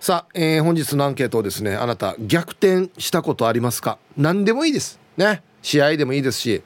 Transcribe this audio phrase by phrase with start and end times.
[0.00, 3.98] さあ、えー、本日のアンケートをですねあなた逆転したことありますか？
[4.16, 5.00] 何でもいいです。
[5.16, 5.42] ね。
[5.60, 6.62] 試合でもいいですし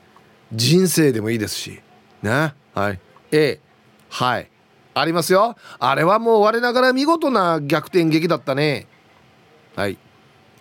[0.53, 1.81] 人生でもいいですし
[2.23, 2.55] ね。
[2.75, 3.01] はい。
[3.31, 3.59] A
[4.11, 4.51] はい。
[4.95, 5.57] ありますよ。
[5.79, 8.87] あれはもう我ながら見事な逆転劇だったね。
[9.77, 9.97] はい。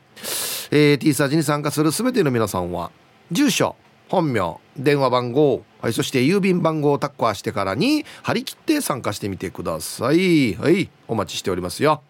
[0.69, 2.91] えー、T サージに参加する全ての皆さんは
[3.31, 3.75] 住所
[4.07, 10.53] 本名電話番号、はい、そして郵便番号をタッコアしてからに張り切って参加してみてください。
[10.53, 12.03] はいお待ちしておりますよ。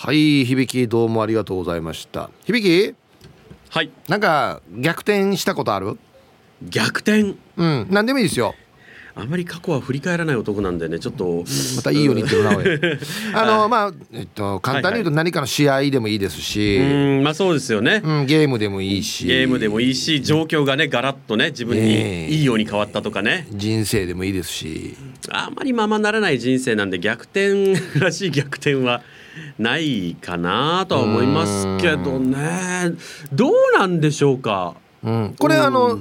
[0.00, 2.30] はい響どうもありがとうございました。
[2.46, 2.94] 響
[3.68, 3.90] はい。
[4.06, 5.98] なんか逆転したことある？
[6.62, 7.34] 逆転？
[7.56, 8.54] うん何でもいいですよ。
[9.16, 11.42] あまり過去は振り返らない男なんでねちょっと。
[11.74, 12.64] またいいように言ってるなおい
[13.34, 16.82] あのまあえっと簡単に言うと何かの試合でもいいですし、う
[17.18, 19.26] んまあそうですよね、うん、ゲームでもいいし。
[19.26, 23.48] ゲームでもいいし状況がねガラッとね自分にいいように変わったとかね。
[23.50, 24.94] 人生でもいいですし。
[25.30, 29.02] あまりままならない人生なんで逆転らしい逆転は
[29.58, 32.92] ないかなとは思いますけどね。
[33.32, 36.00] どうなんでしょうか、うん、これあの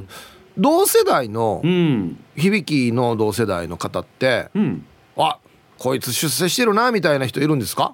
[0.57, 4.85] 同世代の、うん、響きの同世代の方って、うん、
[5.17, 5.37] あ
[5.77, 7.93] こいつ出世してるなみたいな人いるんですか？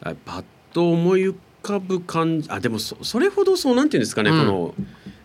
[0.00, 4.74] パッと思い浮かぶ感じあでもそそれほどそうなんていうんですかね、うん、この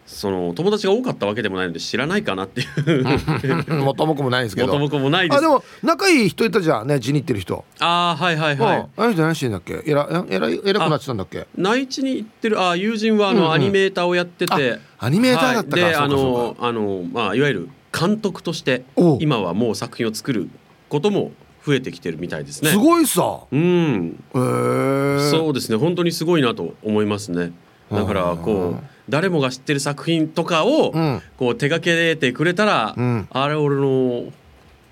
[0.05, 3.05] その友達が多かったわけでもないので知らないかなっていう。
[3.83, 4.67] 元も子もないですけど。
[4.67, 5.37] 元も子もないです。
[5.37, 7.63] あでも仲いい人いたじゃんね地に行ってる人。
[7.79, 8.87] ああはいはいはい。
[8.97, 9.81] あの人何してんだっけ？
[9.85, 11.47] えらえらえらくなってたんだっけ？
[11.55, 14.79] 内地に行ってるあ友人はあの、うんうん、アニメーターをやってて。
[14.99, 18.85] アニメーターだったか、はい、であのあのまあいわゆる監督として
[19.19, 20.49] 今はもう作品を作る
[20.89, 21.31] ことも
[21.65, 22.71] 増えてきてるみたいですね。
[22.71, 23.39] すごいさ。
[23.51, 24.17] うん。
[24.35, 25.77] へえそうですね。
[25.77, 27.51] 本当にすごいなと思いますね。
[27.91, 30.93] だからこう誰もが知ってる作品とかを
[31.37, 34.31] こう手掛けてくれたら、うん、あれ俺の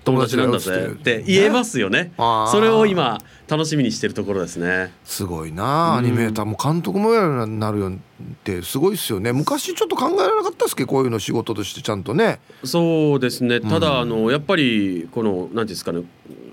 [0.04, 2.12] 友達なんだぜって言えますよね。
[2.16, 3.18] それを今
[3.48, 4.92] 楽しみにしてるところですね。
[5.04, 6.44] すごいなアニメーター。
[6.44, 7.94] も監督もやなるよっ
[8.42, 9.32] てすごいですよね。
[9.32, 10.84] 昔ちょっと考えられなかったですけ？
[10.84, 12.40] どこういうの仕事としてちゃんとね。
[12.64, 13.60] そうですね。
[13.60, 16.02] ただ、あのやっぱりこの何ですかね。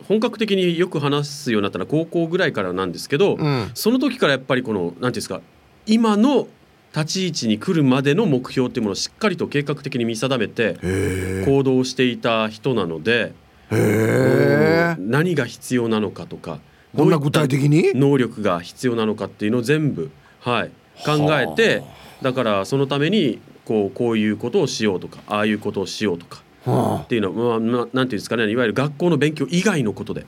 [0.07, 5.41] 本格的によく話すようになったのは高校ぐらいからなんですけど、うん、その時からやっぱりこの何ですか
[5.87, 6.47] 今の
[6.95, 10.77] 立ち位置に来るまでの目標っていうものをしっかりと計画的に見定めて
[11.45, 13.33] 行動していた人なので
[14.97, 16.59] 何が必要なのかとか
[16.95, 17.91] こんな具体的に？
[17.93, 20.71] 能力が必要なのかっていうのを全部、はい、
[21.05, 21.83] 考えて
[22.23, 26.41] だからそのためにこうこういうことをしようとかああいうことをしようとか
[27.03, 30.25] っていうのは、まあ、なんていうんですかねいわゆる学校の勉強以外のことで。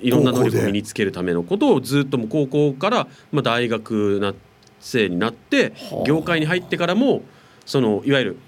[0.00, 4.34] いろんな能力を身につけるためのことをずっとも高校からまあ大学な
[4.80, 5.72] 生になって
[6.06, 7.22] 業界に入ってからも
[7.66, 8.38] そのいわゆる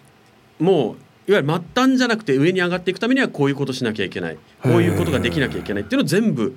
[0.59, 0.97] も
[1.29, 4.39] ういわゆる末端じゃなくて上に上がっていくためにはこういうことしなきゃいけない。
[4.63, 6.57] こういうことができなきゃいけないっていうのを全部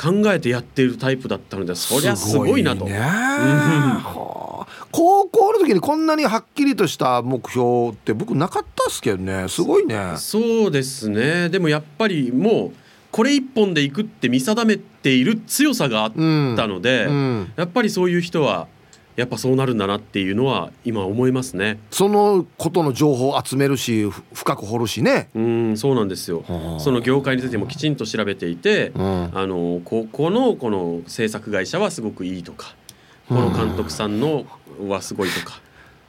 [0.00, 2.86] 考えてやっているタイプだったのでそりゃすごいなと。
[4.90, 9.48] 高校の時にこんなにはっきりとした目標って僕なかったっすけどね。
[9.48, 10.14] すごいね。
[10.16, 11.48] そうですね。
[11.48, 12.72] でもやっぱりもう
[13.10, 17.14] これ一本でいくって見定めている強さがあったので、うん。
[17.14, 18.68] うん、やっぱりそういう人は
[19.16, 21.78] やっぱそうなるんだなっていうのは今思いますね。
[21.90, 25.28] そのことの情報を集めるし深く掘るしね。
[25.34, 26.44] うんそうなんですよ。
[26.78, 32.74] その業界についてもきちんと調べていて、うん、あのここのこの制作会社はすごくいいとか
[33.28, 34.46] この監督さんの
[34.88, 35.60] はすごいとか。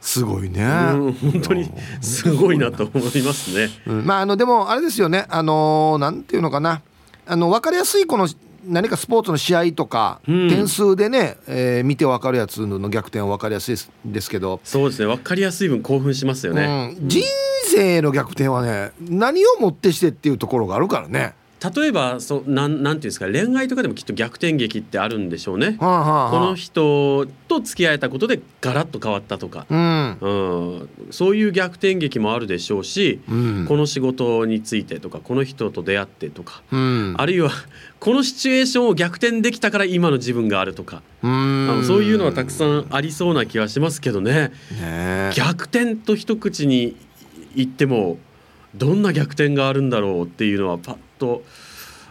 [0.01, 1.67] すごいね、うん、本当に
[1.99, 3.69] すごいなと思いますね。
[3.87, 5.25] うん、まああのでもあれですよね。
[5.29, 6.81] あのなんていうのかな。
[7.27, 8.27] あの分かりやすいこの
[8.67, 14.59] 何かスポーツの試合とか、うん、点数でね、えー、見て分かるやつの逆転は分かりやすいですけど。
[14.63, 15.07] そうですね。
[15.07, 17.23] 分かりやすい分興奮しますよね、うん、人
[17.65, 25.77] 生の逆転はね何をもってしてっていうところがあるからね例えばそうなんなんていうんですか恋愛とかでもきっと逆転劇ってあるんでしょうね。
[25.79, 26.31] はあはあはあ。
[26.31, 30.17] この人と付き合えたことでガラッと変わったとか、うん。
[30.19, 33.65] うん、そういう逆転劇もあるでしょうし、うん。
[33.67, 37.15] この仕事についてとかこの人と出会ってとか、うん。
[37.17, 37.51] あるいは
[37.99, 44.33] このシチュエーションを逆転できたから今の自分があるとか、うあのんそういうのはたくさんありそうな気はしますけどね。
[44.33, 45.31] ねえ。
[45.35, 46.97] 逆転と一口に
[47.55, 48.17] 言っても
[48.75, 51.43] どんな逆転があるんだろうっていうのはパッと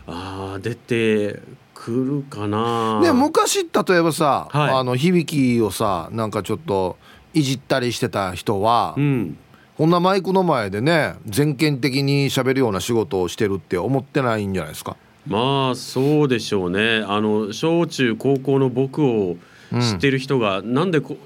[0.06, 1.40] あー出て
[1.74, 3.00] くるかな。
[3.02, 6.96] で昔例えばさ、はいあの響きをさなんかちょっと
[7.32, 9.36] いじったりしてた人は、うん、
[9.76, 14.96] こんなマイクの前でね全権的に喋るような仕事をしてるって思ってないんじゃないですか？
[15.26, 19.36] まあそうでしょうねあの小中高校の僕を
[19.72, 21.16] 知ってる人が、なんでこ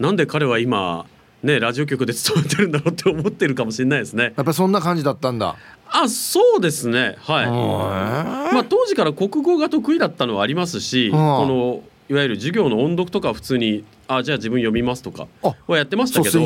[0.00, 1.06] なんで彼は今
[1.42, 4.24] ねラジオ局で勤めてるんだろうって思ってるかもしれないですね。
[4.24, 5.56] やっぱりそんな感じだったんだ。
[5.92, 7.16] あそうですね。
[7.20, 7.46] はい。
[7.46, 11.10] へまあ、当時から国語が得意だったのはありますし、ん。
[11.12, 11.16] こ
[11.46, 16.40] のいわゆる授業の音読とかは普通にあじゃあ自分読みますとかあはやってましたけど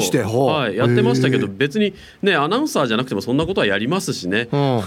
[0.46, 4.48] はい、やってましたけど別にねアナウンサーじゃなくてもそんなことはやりますしね。
[4.52, 4.82] うん。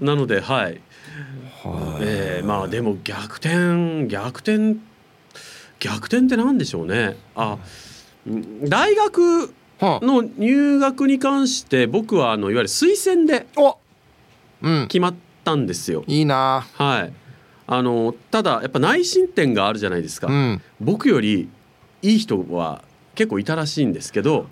[0.00, 0.80] なのではい、
[2.00, 4.76] えーまあでも逆転逆転
[5.78, 7.16] 逆転って何でしょうね。
[7.34, 7.58] あ
[8.26, 9.48] うん大学は
[9.80, 13.46] の入学に関して僕はあのいわゆる推薦で
[14.88, 15.14] 決まっ
[15.44, 16.04] たんですよ。
[16.06, 16.66] いいな。
[16.74, 17.12] はい。
[17.68, 20.28] あのただやっぱ内申点があるじゃないですか。
[20.28, 20.62] うん。
[20.80, 21.48] 僕より
[22.02, 22.82] いい人は
[23.14, 24.46] 結構いたらしいんですけど。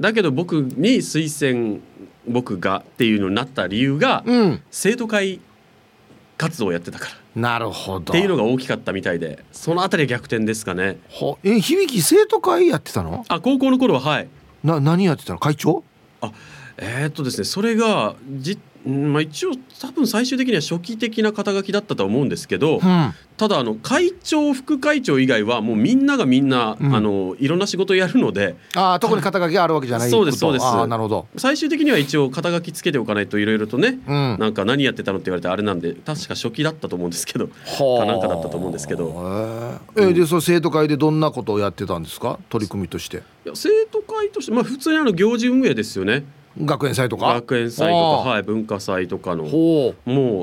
[0.00, 1.80] だけど僕に推薦
[2.26, 4.62] 僕がっていうのになった理由が、うん。
[4.70, 5.40] 生徒会
[6.36, 8.12] 活動をやってたからっなるほど。
[8.12, 10.98] ていうのが大きかったみたいで、そのあたりは逆転ですかね。
[11.08, 13.24] ほえ響き生徒会やってたの？
[13.28, 14.28] あ高校の頃ははい。
[14.62, 15.38] な何やってたの？
[15.38, 15.82] 会長？
[16.76, 23.14] えーっとですねそれがじうんまあ一応多分最終的には初期的な肩書きだったとは思うんですけど、うん。
[23.36, 26.94] ただあの会長副会長以外はもうみんながみんな、うん。
[26.94, 30.64] あのいろんな仕事をやるのでああ特に肩書きがあるわけじゃないそうですそうです。
[30.64, 31.26] なるほど。
[31.36, 34.36] 最終的には一応肩書きつけておかないといろいろとね、うん。
[34.38, 39.80] なんか何やってたのって言われてあれなんで確か初期だったと思うんですけどはかなんかだったと思うんですけど。
[39.96, 42.38] へええでその生徒会でどんなことをやってたんですか？
[42.50, 43.22] 取り組みとして。
[43.46, 46.24] いや生徒会としてまあ普通にあの行事運営ですよね
[46.62, 47.34] 学園祭とか？
[47.34, 48.24] 学園祭とか、ああ。
[48.24, 49.44] はい、文化祭とかの。
[49.44, 49.94] も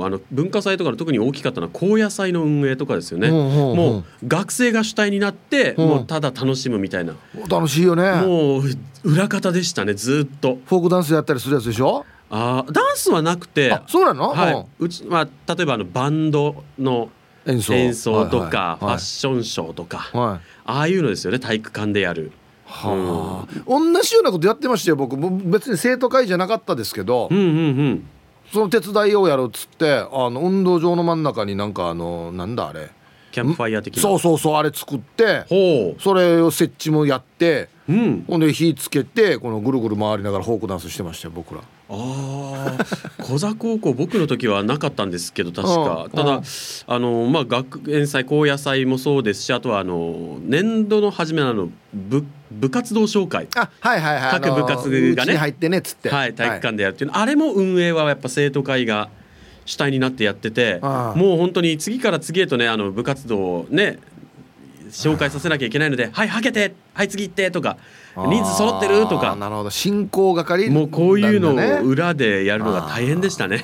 [0.01, 3.31] うあの文化祭とかの特に大きかったのは高野祭の運営とかですよね。
[3.31, 5.87] もう学生が主体になってうん。
[5.87, 7.13] もうただ楽しむみたいな。
[7.49, 8.11] 楽しいよね。
[8.21, 8.63] もう
[9.03, 10.57] 裏方でしたねずっと。
[10.65, 12.05] フォークダンスやったりするやつでしょ？
[12.29, 13.71] あーダンスはなくて。
[13.71, 17.09] あそうなの、はい、うちまあ例えばあのバンドの
[17.45, 17.73] うん演奏。
[17.73, 18.99] 演奏とかファッはい。
[18.99, 20.09] ションショーとか。
[20.13, 22.31] ああいうのですよね体育館でやる。
[22.71, 25.17] はあ、同じようなことやってましたよ僕。
[25.17, 28.07] も別に生徒会じゃなかったですけど、うんうんうん。
[28.51, 32.89] その手伝いをやるっつってあの運動場の真ん中になんかあのなんだあれ。
[33.31, 34.01] キャンプファイヤー的な。
[34.01, 37.93] そうそうそうあれ作ってほそれを設置もやってう。
[37.93, 38.25] うん。
[38.27, 41.61] ほんで火つけてこのぐるぐる回りながらフォークダンスしてましたよ僕ら。
[41.93, 46.03] ああ、小座高校僕の時はなかったんですけど確か。
[46.05, 46.09] うん。
[46.11, 46.43] ただうん。
[46.87, 53.47] あのまあ学園祭高野祭もそうですしあとはあの年度の初めのあの部部活動紹介。
[53.55, 54.31] あはいはいはい。
[54.41, 55.37] 各部活がね。
[55.37, 56.09] 入ってねっつって。
[56.09, 59.09] はい体育館でやるっていうの、あれも運営はやっぱ生徒会が
[59.65, 63.99] 主体になってやっててもう本当に次から次へとねあの部活動をね
[64.91, 67.77] 紹介させなきゃいけないので「はいはけてはい次行って」とか
[68.15, 69.35] 「人数揃ってる?」とか。
[69.35, 69.69] なるほど。
[69.69, 73.63] 進行係もうこういうのを裏でやるのが大変でしたね。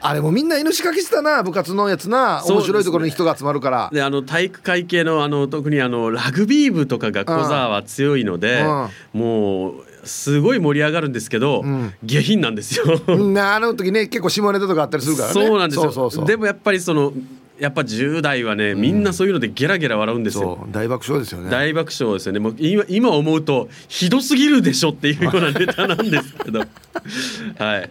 [0.00, 2.42] あれもみんな犬仕掛けしてたな部活のやつな。
[2.44, 3.90] 面白いところに人が集まるから。
[3.92, 8.64] であの体育会系のあの特にあのラグビー部とかが小沢は強いので、
[9.12, 11.94] もうすごい盛り上がるんですけど、ん。
[12.02, 13.00] 下品なんですよ。
[13.06, 13.38] うん。
[13.38, 15.32] あの時ね結構下ネタとかあったりするからね。
[15.34, 16.24] そうなんですよ。
[16.24, 17.12] でもやっぱりその
[17.60, 20.66] やっぱ10代はねみんなそういうのでゲラゲラ笑うんですよ。
[20.70, 21.50] 大爆笑ですよね。
[21.50, 22.38] 大爆笑ですよね。
[22.38, 26.60] もう今今思うとひどすぎるでしょっていうようなネタなんですけど。
[27.58, 27.90] はい。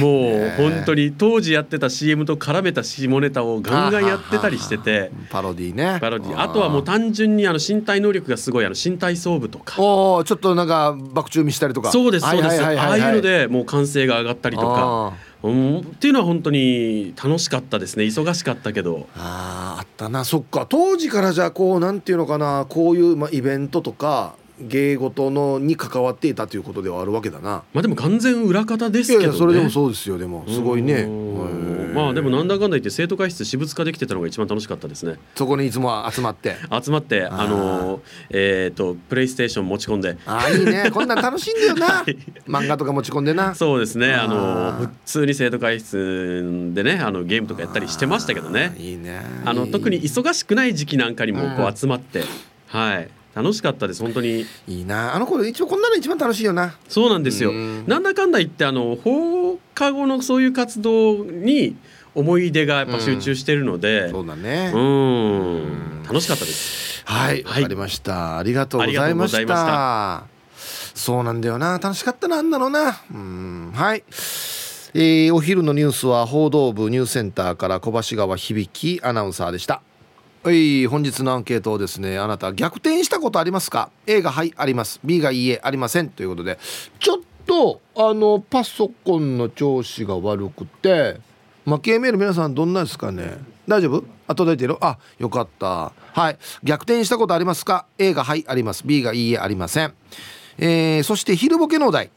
[0.00, 5.10] もう本当に当時やってた CM と絡めた下ネタをガンガンやってたりしてて。
[5.30, 5.98] パロディね。
[6.00, 9.80] パロディあとはもう単純にあの身体能力がすごいあの身体操部とか。
[9.80, 11.90] おおちょっとなんか爆中見したりとか。
[11.90, 12.62] そうですそうです。
[12.62, 15.78] ああいうのでもう歓声が上がったりとかうん。
[15.80, 18.04] っていうのは本当に楽しかったですね。
[18.04, 19.08] 忙しかったけど。
[19.16, 20.24] あああったな。
[20.24, 20.66] そっか。
[20.68, 22.66] 当時からじゃあこうなんていうのかな。
[22.68, 24.36] こういう、ま、イベントとか
[24.68, 27.62] 芸事のに関わっていたということではあるわけだな。
[27.72, 29.24] まあでも完全裏方ですいけどね。
[29.26, 31.06] やいやそれでもそうですよでもすごいね。
[31.94, 35.16] まあでもなんだかんだ言って生徒会室私物化できてたのが一番楽しかったですね。
[35.34, 36.56] そこにいつも集まって。
[36.82, 38.00] 集まってあの
[38.30, 40.16] えっ、とプレイステーション持ち込んで。
[40.26, 40.90] ああいいね。
[40.92, 42.04] こんなん楽しいんだよな、
[42.48, 43.54] 漫画とか持ち込んでな。
[43.54, 44.12] そうですね。
[44.14, 48.74] ああのー普通に生徒会室でねあのゲームとかやったりしてましたけどね。
[48.78, 49.22] いいね。
[49.44, 52.22] あの特に忙しくない時期なんかにもこうんう集まって。
[52.66, 54.44] はい楽しかったです本当に。
[54.68, 55.14] いいな。
[55.14, 56.76] あの頃一応こんなの一番楽しいよな。
[56.88, 57.50] そうなんですよ。
[57.50, 57.84] うん。
[57.86, 61.76] なんだかんだ言ってあの放課後のそういう活動に
[62.14, 64.10] 思い出がやっぱ集中してるので。
[64.10, 64.70] そうだね。
[64.74, 66.02] うん。
[66.04, 67.02] 楽しかったです。
[67.04, 67.62] はい、わはい。
[67.62, 68.38] かりました。
[68.38, 70.24] ありがとうございました。
[70.94, 73.00] そうなんだよな、楽しかったな、あんなのな。
[73.10, 74.04] うん、はい。
[74.94, 79.80] えーお昼のニュースは報道部ニュースセンターから小橋川響アナウンサーでした。
[80.44, 84.98] はい、本日のアンケートをですね、あなた逆転したことありますか ?A がはい、あります。
[85.04, 86.08] B がいいえ、ありません。
[86.08, 86.58] ということで、
[86.98, 91.20] ちょっと、あの、パソコンの調子が悪くて、
[91.64, 93.36] まあ、K メール皆さんどんなですかね？
[93.68, 94.04] 大丈夫？
[94.26, 94.76] あ届いてる？
[94.80, 95.92] あよかった。
[96.12, 96.38] はい。
[96.64, 98.82] 逆転したことありますか？A がはいあります。
[98.84, 99.94] B がいいえありません。
[100.58, 102.10] えーそして昼ボケのお題。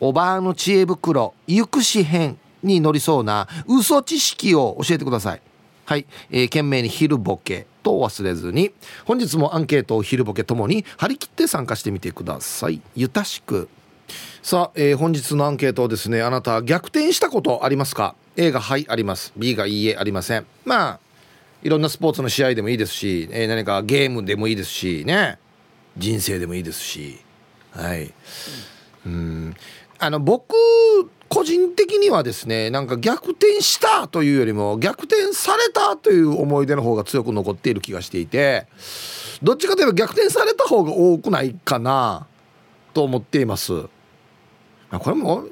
[0.00, 5.42] おばあの知恵袋行くし編に乗りそうな嘘知識を教えてください。
[5.84, 8.72] はい、えー、懸命に昼ボケと忘れずに。
[9.04, 12.80] 本日もアンケートを昼ボケともに張り切って参加してみてください。
[12.96, 13.68] ゆたしく。
[14.42, 19.32] さあ、えー本日のアンケートをですねあなた逆転したことありますか？A がはいあります。
[19.36, 20.46] B がいいえありません。
[20.64, 21.00] まあ
[21.62, 25.38] いろんなスポーツの試合でもいいですし、えー何かゲームでもいいですしね。
[25.96, 27.18] 人生でもいいですし。
[27.72, 28.12] はい。
[29.06, 29.54] うん。
[29.98, 30.54] あの僕
[31.34, 38.68] 個人的にはですねなんか逆転したというよりも逆転されたという思い出の方が強く残っている気がしていて
[39.42, 42.28] どっちかといえば逆転された方が多くないかな
[42.92, 43.86] と思っています。
[44.90, 45.46] あこれも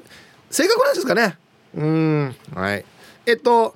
[0.49, 1.37] 正確なんですかね。
[1.75, 2.85] うんはい。
[3.25, 3.75] えっと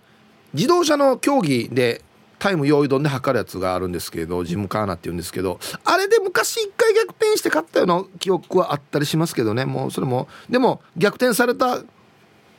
[0.53, 2.01] 自動車の競技で
[2.39, 9.65] タイム用意どんで測るやつがあるんですけどジムカーナって言うんですけどあれで昔一回逆転して勝ったような記憶はあったりしますけどね。
[9.65, 11.83] もうそれもでも逆転された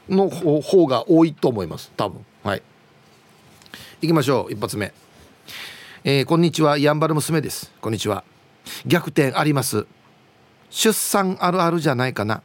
[0.08, 1.90] の方が多いと思います。
[1.96, 2.24] 多分。
[2.42, 2.62] はい。
[4.00, 4.52] 行きましょう。
[4.52, 4.92] 一発目。
[6.04, 6.78] えーこんにちは。
[6.78, 7.72] やんばる娘です。
[7.80, 8.24] こんにちは。
[8.86, 9.86] 逆転あります。
[10.70, 12.42] 出産あるあるじゃないかな。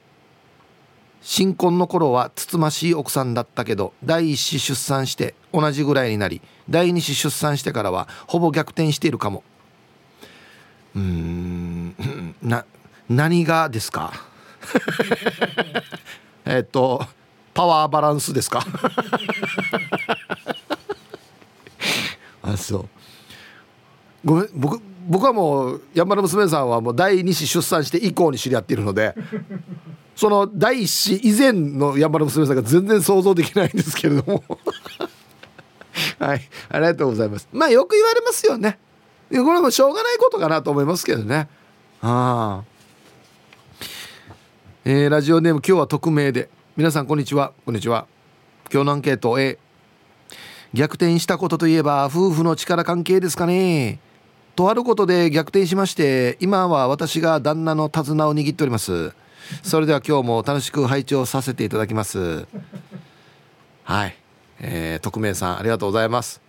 [1.22, 9.42] 新婚の頃はつつましい奥さんだったけど第一子出産して同じぐらいになり第二子出産してからはほぼ逆転しているかも。
[10.96, 11.96] うーん。
[12.42, 12.66] な
[13.10, 14.12] 何がですか？
[16.46, 17.06] えっと
[17.54, 18.66] パワーバランスですか？
[22.42, 22.90] あそう。
[24.26, 29.14] ごめん僕僕はもう山田娘さんはもう第二子出産して以降に知り合っているので
[30.16, 34.44] その第一子以前の山田娘さんが全然想像できないんですけれども。
[36.20, 37.48] はいありがとうございます。
[37.52, 38.80] まあよく言われますよね。
[39.30, 41.48] これはもうしょうがないことかなと思いますけどね。
[42.02, 42.64] ああ。
[44.86, 47.54] えーラジオネーム今日は匿名で皆さんこんにちは。
[47.66, 48.08] こんにちは。
[48.74, 49.60] 今日のアンケート A
[50.74, 54.00] 逆転したことといえば夫婦の力関係ですかね。
[54.56, 59.14] とあることで逆転しまして今は私が旦那の手綱を握っております。
[59.62, 62.48] それでは今日も楽しく拝聴させていただきます。
[63.84, 64.18] はい、
[64.60, 66.42] えー、匿名さんありがとうございます。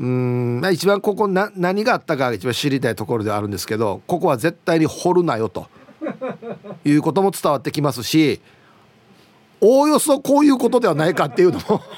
[0.00, 5.66] うんまあ一番ここな何があったか一番知りたいところではあるんですけどここは絶対に掘るなよと
[6.86, 8.40] いうことも伝わってきますし
[9.60, 11.82] おおよそこういうことではないかっていうのも。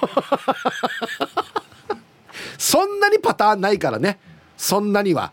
[2.59, 4.19] そんなにパターンないからね。
[4.57, 5.33] そんなには。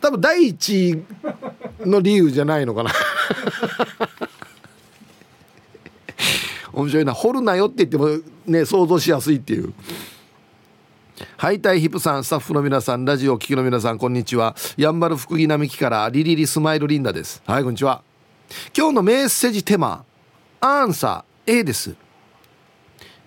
[0.00, 1.02] 多分第一
[1.80, 2.90] の理由じゃないのかな。
[6.72, 7.12] 面白いな。
[7.12, 9.72] 掘るなよって言ってもね想像しやすいっていう。
[11.36, 14.54] ハイタイヒップさんスタッフの皆さんラジオを聴きの皆さんこんにちは。
[14.76, 17.42] やんばる福木並木からリリリスマイルリンダです。
[17.46, 18.02] はいこんにちは。
[18.76, 20.04] 今日のメッセージテーマ。
[20.60, 21.94] アンサー A です。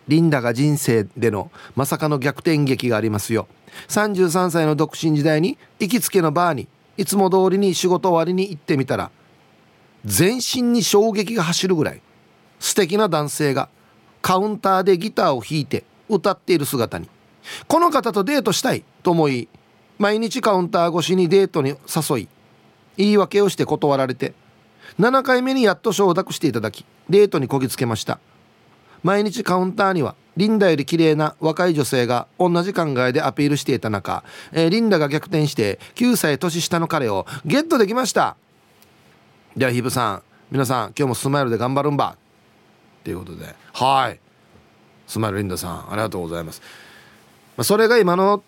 [0.08, 3.48] リンダが人生でのまさかの逆転劇がありますよ。
[3.88, 9.12] 33歳の独身時代に行きつけのバーにいつも通りに仕事終わりに行ってみたら
[10.04, 12.02] 全身に衝撃が走るぐらい
[12.60, 13.70] 素敵な男性が
[14.22, 17.08] カウンターでギターを弾いて歌っている姿に。
[17.70, 19.48] この方とデートしたいと思い
[19.98, 22.28] 毎日カウンター越しにデートに誘い
[22.98, 24.34] 言い訳をして断られて
[25.00, 28.19] 7回目にやっと承諾していただきデートにこぎつけました。
[29.03, 38.36] 毎日カウンターにはリンダより綺麗な若い女性が同じ考えでアピールしていた中、えーリンダが逆転して9歳年下の彼をゲットできました。
[39.57, 42.15] ではヒブさん皆さん今日もスマイルで頑張るんば。
[43.03, 43.55] ということで。
[43.74, 44.19] はい。
[45.07, 46.62] スマイルリンダさんありがとうございます、
[47.57, 48.43] まあ、それが今の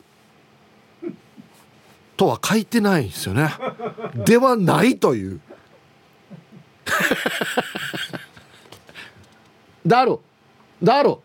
[2.16, 3.50] とは書いてないんですよね。
[4.26, 5.42] ではないという。
[9.86, 10.22] だろ
[10.82, 11.22] だろ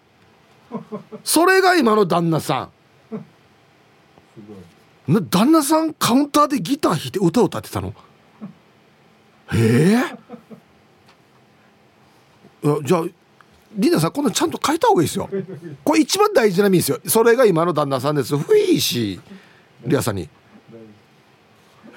[1.24, 2.70] それが今の旦那さん。
[5.30, 7.94] 旦那さんカウンターでギター弾いて歌を歌ってたの？
[9.54, 9.96] え
[12.62, 12.62] え？
[12.62, 13.04] ー、じゃあ
[13.74, 15.28] リナさんこんなちゃんと書いた方がいいですよ。
[15.84, 17.00] これ一番大事な意味ですよ。
[17.06, 18.36] それが今の旦那さんです。
[18.36, 19.20] ふいし
[19.86, 20.28] リアさんに。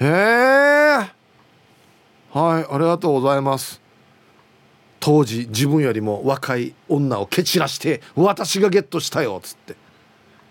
[0.00, 1.12] え
[2.32, 3.80] はいありがとうございます。
[5.00, 9.76] 当時自分よりも若い女を蹴散らして私がゲットしたよっつって。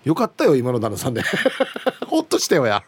[0.04, 1.22] よかったよ今の旦那さんで
[2.06, 2.84] ほっとしたよや。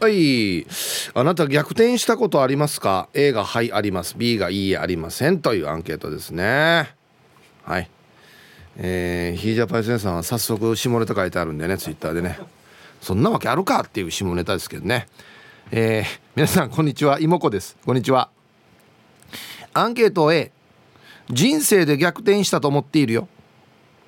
[0.00, 0.66] はい。
[1.14, 4.14] あなた逆転したことありますか？A がはいあります。
[4.18, 6.94] B がいいえありませんというアンケートですね。
[7.64, 7.90] はい。
[8.76, 12.38] えー、ヒージャパイセンさんは早速下ネタ書いてあるんでねツイッターでね。
[13.00, 15.08] そんなわけあるかっていう下ネタですけどね。
[15.70, 17.20] えー、皆さんこんにちは。
[17.20, 17.76] 妹子です。
[17.84, 18.30] こんにちは。
[19.74, 20.50] アンケート A
[21.28, 23.28] 人生で逆転したと思っているよ。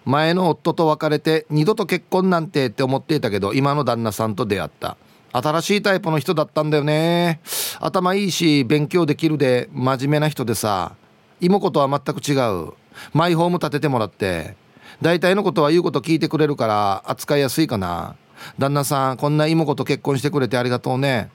[0.06, 4.96] 前の夫と別れて二度と結婚なんてって思っていたけど今の旦那さんと出会った。
[5.32, 7.40] 新しいタイプの人だったんだよね。
[7.78, 10.94] 頭いいし勉強できるで真面目な人でさ。
[11.40, 12.32] 妹子とは全く違
[12.68, 12.72] う。
[13.12, 14.56] マイホーム建ててもらって
[15.02, 18.16] 大体のことは言うこと聞いてくれるから扱いやすいかな。
[18.58, 21.28] 旦那さんこんな妹子と結婚してくれてありがとうね。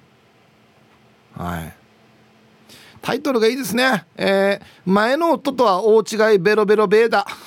[1.38, 1.74] はい。
[3.02, 4.06] タイトルがいいですね。
[4.18, 7.28] えー、前の夫とは大違いベロベロベーダ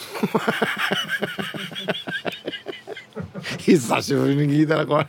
[3.59, 5.07] 久しぶりに聞いたらこれ。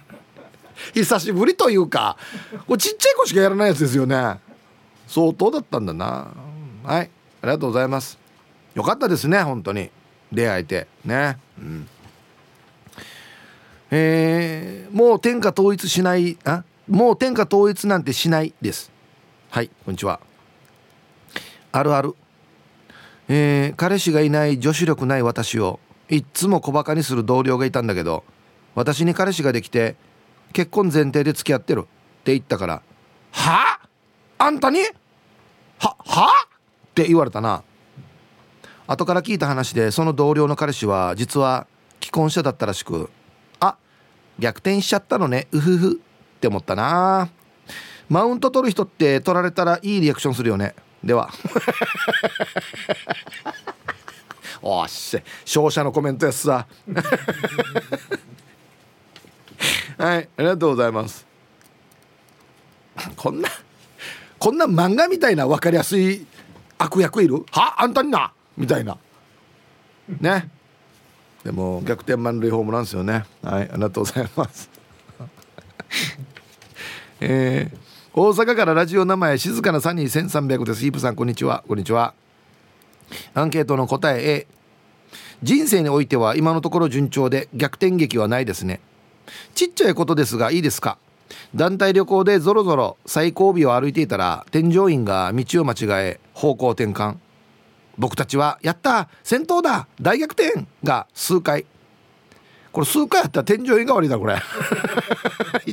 [0.93, 2.17] 久しぶりというか
[2.65, 4.39] これちっちゃい子しかやらないやつですよね。
[5.07, 6.27] 相当だったんだな。
[6.83, 7.11] はい。
[7.41, 8.17] ありがとうございます。
[8.73, 9.91] よかったですね本当に。
[10.31, 11.37] 出会えてね。
[11.59, 11.87] うん。
[13.91, 16.63] えー、もう天下統一しないあ？
[16.89, 18.91] もう天下統一なんてしないです。
[19.51, 20.19] はいこんにちは。
[21.71, 22.15] あるある。
[23.27, 25.79] えー、彼氏がいない女子力ない私を
[26.09, 28.23] いっつも小バカにする同僚がいたんだけど
[28.73, 29.97] 私に彼氏ができて
[30.51, 31.83] 結婚前提で付き合ってるっ
[32.23, 32.81] て言ったから
[33.33, 33.79] 「は？
[34.39, 34.79] ああんたに？
[35.77, 36.47] はは？
[36.87, 37.61] って言われたな。
[38.87, 41.67] 後から聞いた話でその同僚の彼氏は実は
[42.01, 43.11] 既婚者だったらしく
[43.59, 43.77] あ
[44.39, 46.01] 逆転しちゃったのねうふふ。
[46.39, 47.27] って思ったな。
[48.07, 50.73] マウント取る人って取られたらいいリアクションするよね。
[51.03, 51.29] では。
[54.61, 56.65] おっしゃ勝者のコメントやすさ
[59.97, 61.25] はいありがとうございます。
[63.15, 63.49] こんな
[64.37, 66.25] こんな漫画みたいな分かりやすい
[66.77, 67.45] 悪役いる？
[67.51, 67.81] は？
[67.81, 68.31] あんたにな？
[68.57, 68.97] みたいな。
[70.19, 70.49] ね。
[71.43, 73.25] でも逆転満塁ホームなんですよね。
[73.43, 74.69] はいありがとうございます
[77.21, 77.77] えー、
[78.13, 80.85] 大阪からラジオ名前静かなサニー1300です。
[80.85, 81.63] イープさんこんにちは。
[81.67, 82.13] こんにちは。
[83.33, 84.47] アンケートの答え A
[85.41, 88.79] 人生においては今のところ順調で逆転劇はないですね。
[89.55, 90.97] ちっちゃいことですがいいですか？
[91.55, 95.75] 団体旅行でぞろぞろ最後尾を歩いていたら添乗員が道を間違
[96.05, 97.15] え方向転換。
[97.97, 101.65] 僕たちは「やった戦闘だ大逆転!」が数回。
[102.71, 104.39] これ数回やったら添乗員が悪いだこれ。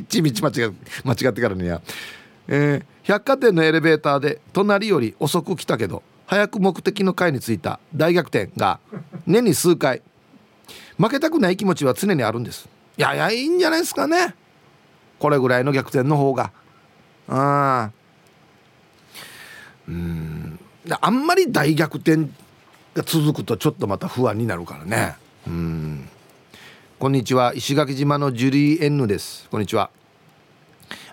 [0.09, 1.81] 一道間違間違ってからにや、
[2.47, 8.79] えー、百貨店のエレベーターで隣より遅く来たけど早く目的の階に着いた大逆転が
[9.25, 10.01] 年に数回。
[10.97, 12.67] 負けたくない気持ちは常にあるんです。
[12.97, 14.35] いやいやいいんじゃないですかね。
[15.19, 16.51] これぐらいの逆転の方が。
[17.29, 17.91] あ
[19.87, 20.59] うん。
[21.01, 22.27] あんまり大逆転
[22.93, 25.15] が続くとちょっとまた不安になるからね。
[25.47, 26.09] うん。
[26.99, 27.53] こんにちは。
[27.55, 29.47] 石垣島のジュリー・エンヌです。
[29.49, 29.91] こんにちは。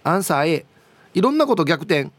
[0.05, 0.67] アンサー A
[1.15, 2.11] いろんなこと逆転。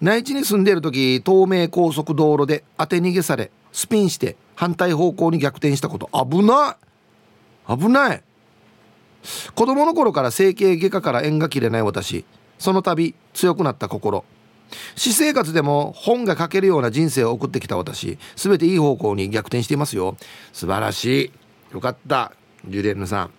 [0.00, 6.08] 内地に住んでいる時東名高速道路で当て逃げされスピンして反対方向に逆転したこと。
[6.12, 6.76] 危な
[7.68, 7.76] い。
[7.78, 8.22] 危ない。
[9.54, 12.24] 子供の頃から整形外科から縁が切れない私。
[12.58, 14.24] その度強くなった心。
[14.94, 18.18] 私生活でも本が書けるような人生を送ってきた私。
[18.34, 20.16] 全ていい方向に逆転していますよ。
[20.52, 21.74] 素晴らしい。
[21.74, 22.32] よかった。
[22.66, 23.30] ジュリエンヌさん。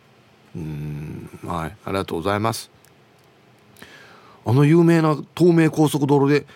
[0.56, 1.30] うん。
[1.44, 1.76] はい。
[1.86, 2.77] ありがとうございます。
[4.48, 6.48] あの有名な東名高速道路で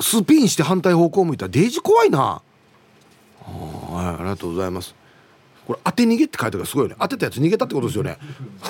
[0.00, 1.46] スピンして反対方向向いた。
[1.46, 2.18] らデージ怖いな。
[2.20, 4.94] はいありがとうございます。
[5.66, 6.94] これ当て逃げって書いてあるすごいね。
[7.00, 8.16] 当てたやつ逃げたってことですよね。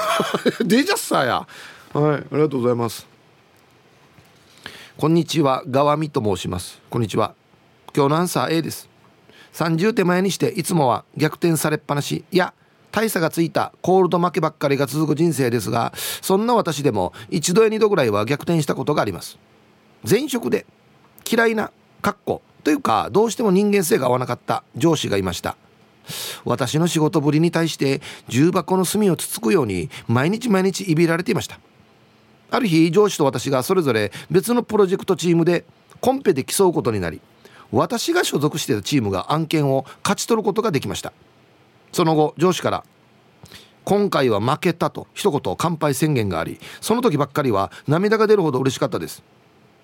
[0.64, 1.46] デジャスサーや。
[1.92, 3.06] はいありがとうございます。
[4.96, 6.80] こんにちはガワミと申します。
[6.88, 7.34] こんにちは。
[7.94, 8.88] 今日のアンサー A です。
[9.52, 12.24] 30手前にしていつもは逆転されっぱなし。
[12.32, 12.54] いや
[12.94, 19.36] 大差がついたコールド負けばっかりが続く人生ですがそんな私でも一度や二度ぐらいは逆転したことがあります。
[20.08, 20.64] 前職で
[21.28, 25.56] 嫌いなかっこというかどうしても人間性が合わなかった上司がいました。
[26.44, 31.58] 私の仕事ぶりに対して重箱の隅をつつくように毎日毎日いびられていました。
[32.52, 35.64] ある日上司と私がそれぞれ別のプロジェクトチームで
[36.00, 37.20] コンペで競うことになり
[37.72, 41.12] 私が所属していたチームが案件を勝ち取ることができました。
[41.94, 42.84] その後上司から
[43.84, 49.22] 「今回は負けた」と一言乾杯宣言がありその時ばっかりは涙が出るほど嬉しかったです。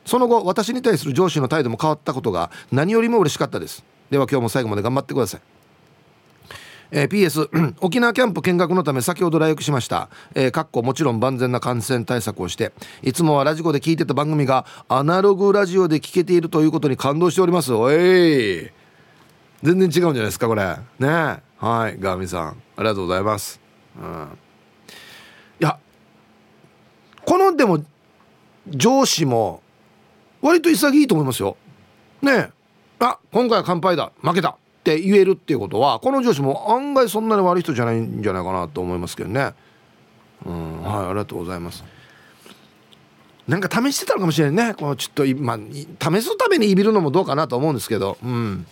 [0.04, 3.84] その後私に対する上司の態度も変わったことが何よりも嬉しかったです。
[4.10, 5.40] では今日も最後まで頑張ってください。
[6.90, 7.48] えー、PS
[7.80, 17.72] 沖縄キャンプ見学のため先ほど来駅しました、えー、かっこもちろん万全な感染対策をしていつもはラジコで聞いてた番組がアナログラジオで聞けているということに感動しております。
[17.72, 18.70] おい。
[19.62, 20.62] 全然違うんじゃないですかこれ。
[20.62, 20.78] ね。
[20.98, 23.60] えはいガーミさんありがとうございます、
[23.96, 24.28] うん、
[25.60, 25.78] いや
[27.24, 27.84] このでも
[28.68, 29.62] 上司も
[30.42, 31.56] 割と潔いと思いますよ。
[32.22, 32.50] ねえ。
[32.98, 34.12] あ今回は乾杯だ。
[34.22, 34.50] 負けた。
[34.50, 39.52] って言えるっていうことはこの上司も案外そんなに悪い人じゃないんじゃないかなと思いますけどね。
[40.46, 41.84] うんはいありがとうございます。
[43.46, 44.74] なんか試してたのかもしれないね。
[44.74, 48.16] このちょっとまあ試すためにいびるのもどうかなと思うんですけど。
[48.22, 48.66] うん。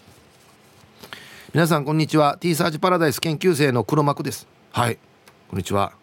[1.54, 2.36] 皆さんこんにちは。
[2.38, 4.46] T サーチパラダイス研究生の黒幕です。
[4.70, 4.98] はい。
[5.48, 5.94] こんにちは。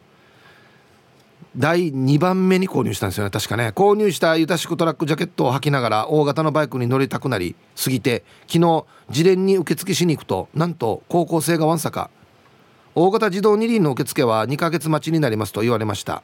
[1.56, 3.30] 第2番目に購入したんですよね。
[3.30, 3.68] 確かね。
[3.76, 12.10] 購入したユタシクトラックジャケットを履きながら大型のバイクに乗りたくなりすぎて昨日事前に受付しに行くとなんと高校生がわんさか。
[12.96, 16.24] 大型自動二輪の受付は2ヶ月待ちになりますと言われました。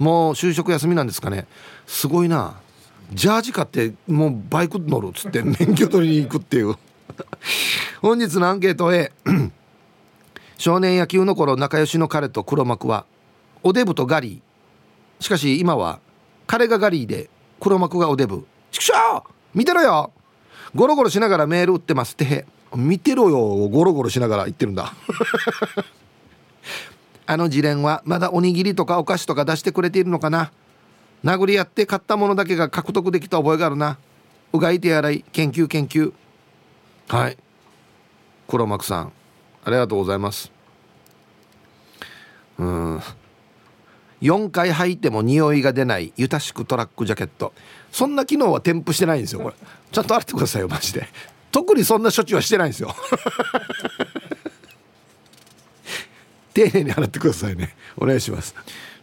[0.00, 1.46] もう就職休みなんですかね。
[1.86, 2.56] すごいな。
[3.12, 6.74] ジャージ買ってもうバイク乗るっつって免許取りに行くっていう。
[8.02, 9.12] 本日のアンケートへ。
[10.58, 13.04] 少年野球の頃仲良しの彼と黒幕は
[13.62, 15.24] おデブとガリー。
[15.24, 16.00] しかし今は
[16.46, 17.28] 彼がガリーで
[17.60, 18.46] 黒幕がおデブ。
[18.70, 20.12] ちくしょう見てろよ！
[20.74, 23.68] ゴロゴロしながらメール打ってますって見てろよ！
[23.68, 24.92] ゴロゴロしながら言ってるんだ。
[27.28, 30.52] あの自連はまだおにぎりとかお菓子とか出してくれているのかな？
[31.24, 33.98] 殴り合って買ったものだけが獲得できた覚えがあるな。
[34.52, 36.12] うがい手洗い研究研究。
[37.08, 37.36] はい。
[38.48, 39.12] 黒幕さん
[39.64, 40.50] ありがとうございます。
[42.58, 43.00] うん。
[44.22, 47.52] 4回履いても匂いが出ないユタシクトラックジャケット。
[47.92, 49.54] そんな機能は添付してないんですよこれ。
[49.92, 51.06] ちゃんと洗ってくださいよマジで。
[51.52, 52.94] 特にそんな処置はしてないんですよ。
[56.54, 57.76] 丁寧に洗ってくださいね。
[57.96, 58.54] お願いします。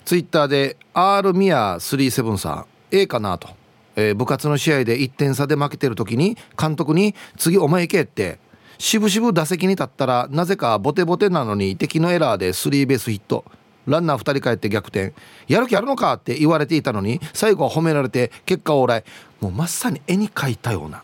[0.06, 3.50] ツイッターで R ミア37さん A かなと、
[3.96, 8.40] えー、部活の試合で1点差で負けてる時に監督に「次お前行け」って
[8.78, 13.46] 渋々打席に立ったらなぜかボテボテなのに敵のエラーでスリーベースヒット。
[13.86, 15.14] ランナー2人帰って逆転。
[15.48, 19.04] やる気あるのかって言われていたのに最後は褒められて結果往来。
[19.42, 21.04] もうまさに絵に描いたような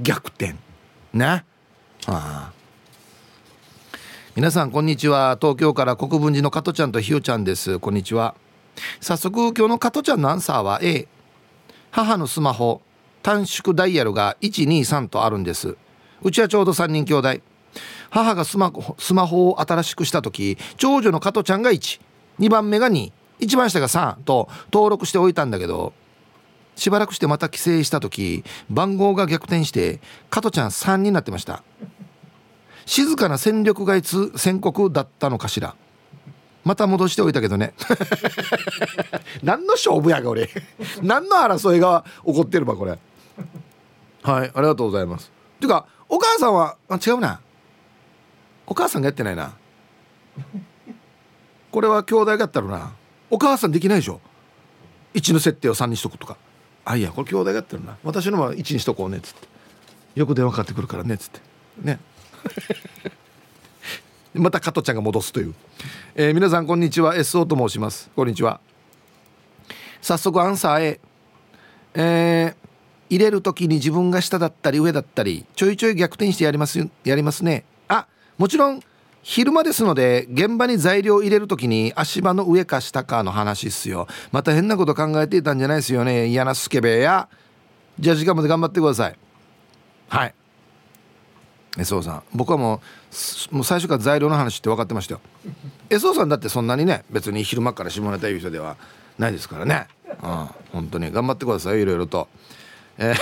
[0.00, 0.56] 逆転。
[1.12, 1.26] ね。
[1.26, 1.44] あ
[2.06, 2.52] あ。
[4.34, 5.36] 皆さんこんにちは。
[5.40, 7.78] 東京から国分寺の加トちゃんとひよちゃんです。
[7.78, 8.34] こんにちは。
[9.00, 11.06] 早速今日の加トちゃんのアンサーは A
[11.92, 12.80] 母のスマホ
[13.22, 15.76] 短縮ダイヤルが123とあるんです。
[16.22, 17.34] うちはちょうど3人兄弟。
[18.08, 22.00] 母がスマスマホを新しくした時長女の加トちゃんが12
[22.48, 25.92] 番目が2一番下が3と登録しておいたんだけど
[26.76, 30.00] しばらくしてまた帰省した時番号が逆転して
[30.30, 31.62] 加トちゃん3になってました。
[32.86, 35.74] 静かな戦力外通宣告だったのかしら。
[36.64, 37.74] また戻しておいたけどね。
[39.42, 40.48] 何の勝負やが俺。
[41.02, 42.98] 何の争いが起こってるばこれ。
[44.22, 45.30] はいありがとうございます。
[45.58, 47.40] ていうかお母さんはあ違うな。
[48.66, 49.54] お母さんがやってないな。
[51.72, 52.92] これは兄弟がやったらな。
[53.30, 54.20] お母さんできないでしょ。
[55.14, 56.36] 1の設定を3にしとくとか。
[56.84, 57.96] あいやこれ兄弟がやってるな。
[58.04, 59.48] 私のは1にしとこうねっつって。
[60.14, 61.40] よく電話かかってくるからねっつって。
[61.78, 61.98] ね
[64.34, 65.54] また加トちゃんが戻すという、
[66.14, 67.14] えー、皆さんこんにちは。
[67.16, 68.10] SO と申します。
[68.16, 68.60] こんにちは。
[70.00, 71.00] 早速アンサー A
[71.94, 72.54] えー、
[73.10, 77.64] 入れる時に自分が下だったり上だったりちょいちょい逆転してやりますやりますね。
[77.88, 78.06] あ
[78.38, 78.80] もちろん
[79.22, 84.08] 昼間ですので現場に材料入れる時に足場の上か下かの話っすよ。
[84.32, 86.28] また変なこと考えていたんじゃないですよね。
[86.28, 87.28] 嫌なスケベや。
[88.00, 89.16] じゃあ時間まで頑張ってください。
[90.08, 90.34] はい。
[91.78, 92.22] えそうさん。
[92.34, 92.80] 僕はも
[93.50, 95.20] うもう最初から材料の話って分かってましたよ。
[95.88, 98.76] えそうさんだってそんなにね別に昼間から下ネタ言う人では
[99.18, 99.86] ないですからね。
[100.22, 100.48] うん。
[100.72, 102.28] 本当に頑張ってくださいいろいろと。
[102.98, 103.14] えー、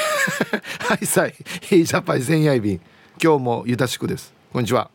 [0.89, 1.35] はいさい
[1.71, 2.81] いジャパイ千夜便
[3.23, 4.33] 今日もゆたしくです。
[4.53, 4.91] こんにちは。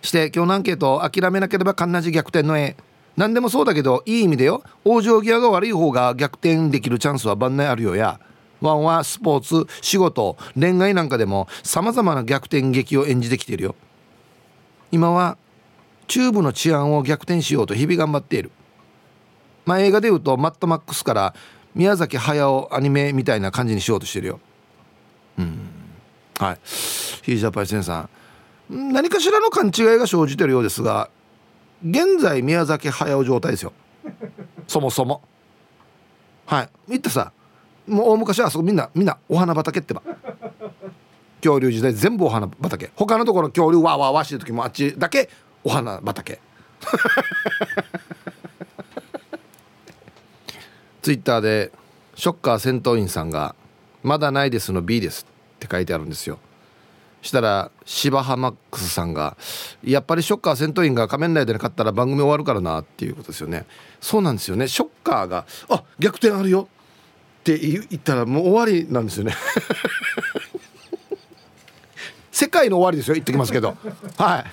[0.00, 2.76] して今日のアンケート諦めなければかんなじ逆転の絵。
[3.16, 4.62] 何でもそうだけどいい意味でよ。
[4.84, 8.20] 往生際が悪い方が逆転できるチャンスは万内あるよや。
[8.60, 13.74] ワンはスポーツ仕事恋愛なんかでもさまざまな逆転劇を演じてきているよ。
[14.92, 15.36] 今は
[16.06, 18.50] 中部の治安を逆転しようと日々頑張っている。
[19.64, 21.34] まあ映画でいうとマッドマックスから
[21.74, 24.40] 宮崎駿アニメみたいな感じにしようとしてるよ。
[25.38, 25.58] うん。
[26.38, 26.58] はい。
[26.64, 28.08] ヒージャパイセンさ
[28.70, 28.90] ん。
[28.92, 31.08] 何かしらの勘違いが生じてるようですが
[31.88, 33.72] 現在宮崎駿状態ですよ。
[34.66, 35.22] そもそも。
[36.46, 36.68] はい。
[36.88, 37.32] 見てさ
[37.86, 40.02] もう大昔はあそこみんなみんなお花畑ってば。
[41.40, 42.90] 恐竜時代全部お花畑。
[42.96, 45.28] 他のところ恐竜わーわーわーしてる時もあっちだけ
[45.62, 46.40] お花畑。
[51.02, 51.70] ツイッターで
[52.16, 53.54] ショッカー戦闘員さんが
[54.02, 55.24] 「まだないです」の B です
[55.56, 56.38] って書いてあるんですよ。
[57.22, 59.36] したら芝浜マックスさんが
[59.84, 63.66] 「やっぱりショッカー戦闘員が仮面ライダーに勝ったら番組終わるからな」っていうことですよね。
[64.00, 64.66] そうなんですよね。
[64.68, 66.68] ショッカーが「あ逆転あるよ」
[67.54, 69.32] って言ったらもう終わりなんですよね。
[72.32, 73.76] 世界の終わりですよ言ってきますけど。
[74.18, 74.44] はい。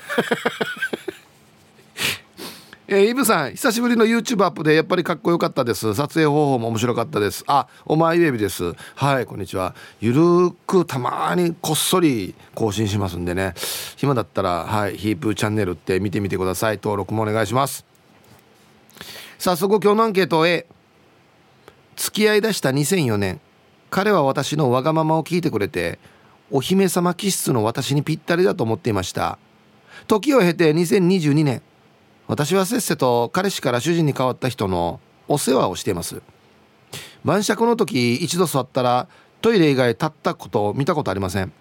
[2.85, 5.95] えー、イブさん久しぶりの YouTube アップでやっぱりかっこよかったです。
[5.95, 7.43] 撮影方法も面白かったです。
[7.47, 8.73] あお前ウェビです。
[8.93, 9.73] はいこんにちは。
[9.99, 13.55] ゆるくたまにこっそり更新しますんでね。
[13.95, 16.75] 暇だったらはいヒープチャンネルって見てみてください。
[16.75, 17.83] 登録もお願いします。
[19.39, 20.67] 早速今日のアンケートへ。
[21.95, 23.39] 付き合いだした2004年
[23.89, 25.99] 彼は私のわがままを聞いてくれて
[26.51, 29.37] お姫様気質の私にぴったりだと思っていました。
[30.07, 31.61] 時を経て2022年
[32.27, 36.21] 私はせっせと彼氏から主人に変わった人のお世話をしています。
[37.23, 39.07] 晩酌の時一度座ったら
[39.41, 41.51] トイレ以外立ったことを見たことありません。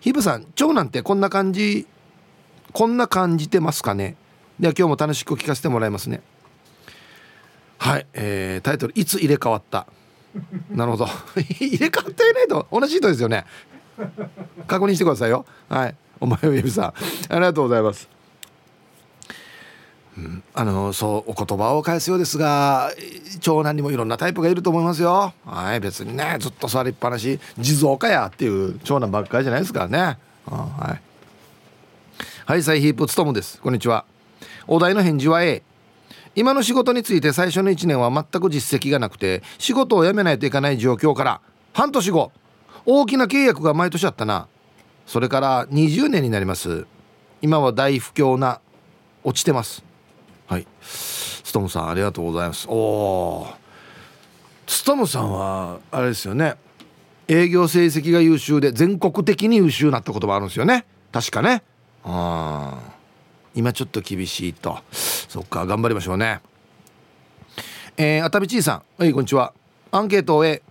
[0.00, 1.86] ヒブさん長男ってこんな感じ
[2.72, 4.16] こんな感じてますかね？
[4.58, 6.22] では今日も楽しく聞かせてもらいますね。
[7.82, 9.88] はい、えー、タイトル「いつ入れ替わった」
[10.70, 11.06] なるほど。
[11.58, 13.44] 入れ替わっていないと同じ人ですよね。
[14.68, 15.44] 確認してくださいよ。
[15.68, 15.94] はい。
[16.20, 16.84] お前ウェブさん。
[16.86, 16.94] あ
[17.34, 18.08] りがとうございます。
[20.16, 22.92] うん、あのそうお言葉を返すようですが
[23.40, 25.34] 長男にもいろんなタイプがいると思いますよ。
[25.44, 29.98] はい別にねずっと座りっぱなし地蔵かやっていう長男ばっかりじゃないですからね。
[30.46, 31.00] はい。
[32.44, 33.60] はいサイヒープつともです。
[33.60, 34.04] こんにちは。
[34.68, 35.62] お題の返事は A
[36.34, 41.40] 今の仕事について最初の1年は全く実績がなくて仕事を辞めないといけない状況から
[41.72, 42.32] 半年後
[42.84, 44.48] 大きな契約が毎年あったな。
[45.06, 46.86] それから20年になります。
[47.40, 48.60] 今は大不況な
[49.24, 49.84] 落ちてます。
[50.46, 50.66] はい。
[50.80, 52.66] ストムさんありがとうございます。
[52.68, 53.46] おお
[54.66, 56.54] ストムさんはあれですよね。
[57.28, 60.86] 営業成績が優秀で全国的に優秀なってこともあるんですよね。
[61.12, 61.62] 確かね。
[62.04, 62.78] あ
[63.54, 64.78] 今ちょっと厳しいと。
[64.92, 66.40] そっか頑張りましょうね。
[67.96, 68.82] えー、熱海ちいさん。
[68.98, 69.52] はいこんにちは。
[69.90, 70.62] アンケートを A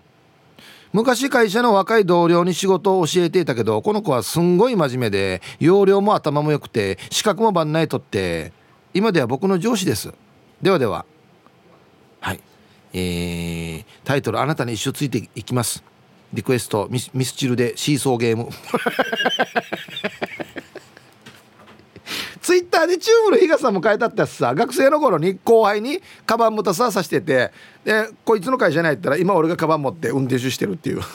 [0.94, 8.52] 昔会社の若い同僚に仕事を教えていたけどこの子はすんごい真面目で容量も頭も良くて資格も番内取って
[8.94, 10.12] 今では僕の上司です。
[10.62, 11.06] ではでは。
[12.20, 12.40] はい。
[12.94, 15.84] えー、タイトル「あなたに一生ついていきます」
[16.34, 18.50] リクエストミスチルでシーソーゲーム。
[22.42, 27.52] ツイッターでチューブの日傘も変えたってさ学生の頃に後輩にカバン持たささしてて
[27.86, 31.02] でこいつの会社に入ったら今俺がカバン持って運転手してるっていう。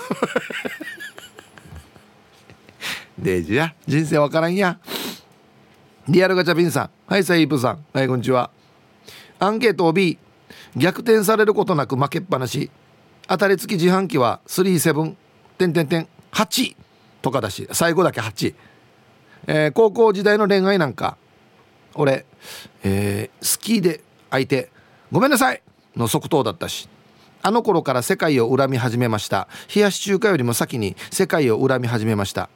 [3.18, 3.74] デージや。
[3.86, 4.78] 人生わからんや。
[6.06, 6.90] リアルガチャピンさん。
[7.06, 7.84] はいサイープさん。
[7.92, 8.50] はいこんにちは。
[9.38, 10.18] アンケートを B
[10.76, 12.70] 逆転されることなく負けっぱなし。
[13.26, 15.14] 当たり付き自販機は37
[15.58, 16.76] 点点点8
[17.22, 17.66] とかだし。
[17.72, 18.54] 最後だけ8、
[19.46, 21.16] えー、高校時代の恋愛なんか
[21.94, 22.26] 俺、
[22.82, 24.70] えー、好きで相手
[25.12, 25.62] ごめんなさい
[25.96, 26.88] の即答だったし
[27.42, 29.46] あの頃から世界を恨み始めました。
[29.72, 32.48] 冷やし中華よりも先に世界を恨み始めました。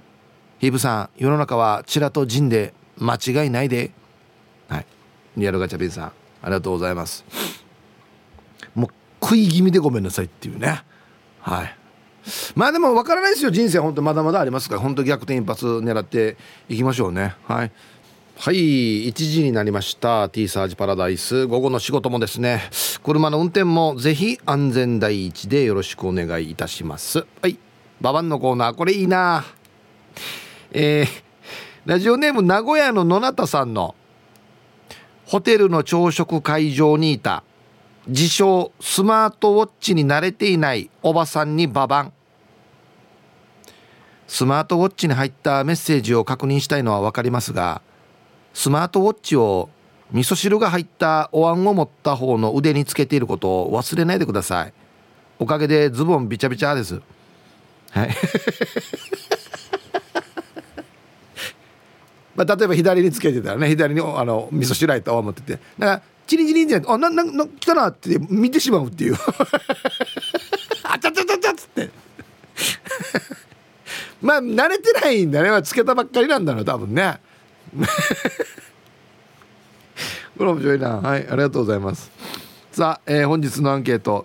[0.59, 3.93] ヒブさん世の中はチラとジンで間違いないで。
[4.69, 4.87] はい。
[5.37, 6.13] リアルガチャピンさんあ
[6.47, 7.25] りがとうございます。
[8.75, 8.91] もう
[9.23, 10.83] 食い気味でごめんなさいっていうね。
[11.41, 11.77] はい。
[12.55, 14.81] まあでも分からないですよ人生本当まだまだありますから。
[14.81, 16.37] 本当逆転一発狙って
[16.69, 17.35] いきましょうね。
[17.47, 17.73] はい。
[18.37, 20.29] はい1時になりました。
[20.29, 21.47] T サージパラダイス。
[21.47, 22.63] 午後の仕事もですね。
[23.03, 27.27] 車の運転もぜひ安全第一でよろしくお願いいたします。
[27.43, 27.59] はい。
[28.01, 28.75] ババンのコーナー。
[28.75, 29.45] これいいな。
[30.73, 31.31] えー
[31.87, 33.95] ラジオネーム名古屋の野中さんの
[35.25, 37.43] ホテルの朝食会場にいた。
[38.07, 42.13] 自称スマートウォッチに慣れていないおばさんにババン。
[44.27, 47.83] スマートウォッチに入ったメッセージを確認したいのは分かりますが
[48.55, 49.69] スマートウォッチを
[50.13, 54.73] 味噌汁が入ったお椀を持った方の腕につけていることを忘れないでください。
[55.39, 57.01] おかげでズボンびちゃびちゃです。
[57.91, 58.11] はい。
[62.37, 65.53] まあ、例えば左につけてたらね左にあの味噌汁入ったお椀持ってて。
[65.79, 69.17] だからチリチリンじゃあななな来たなって見てしまうっていう。
[70.85, 71.91] あちゃちゃちゃちゃっつって。
[74.23, 75.63] まあ慣れてないんだね。
[75.65, 77.19] つけたばっかりなんだろう多分ね。
[80.39, 80.99] これ面白いな。
[80.99, 82.13] はいありがとうございます。
[82.71, 84.25] さあ、えー、本日のアンケート。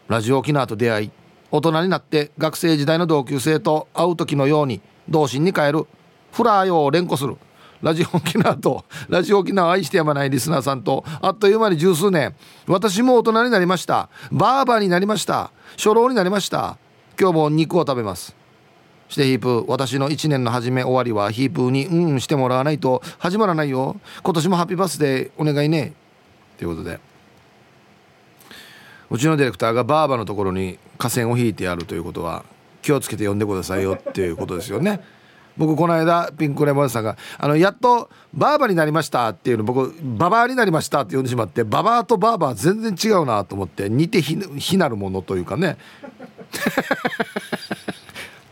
[0.08, 1.12] ラジオ沖縄と出会い
[1.52, 5.88] 大人になって学生時代の同級生と会う時のように童心に帰る。
[6.32, 7.36] フラーよを連呼する。
[7.84, 12.34] ラジオ沖縄とラジオ沖縄愛してやまないリスナーさんとあっという間に十数年。
[12.66, 14.10] 私も大人になりました。
[14.32, 15.52] バーバーになりました。
[15.72, 16.78] 初老になりました。
[17.20, 18.36] 今日も肉を食べます。
[19.10, 23.98] してヒープ私の1年の初め終わりはヒープにうんしてもらわないと始まらないよ。
[24.24, 25.92] 今年もハッピーバースデーお願いね。
[26.58, 27.02] ということで。
[29.12, 32.46] うちのディレクターがバーバのところに河川を引いてやるということは
[32.82, 35.02] 気をつけて呼んでくださいよっていうことですよね。
[35.58, 45.78] 僕この間ピンクレモンさんが「あのやっとバーバになりました」っていうの僕「ババアになりました」って呼んでしまってババアとバーバー全然違うなと思って似て非なるものというかね。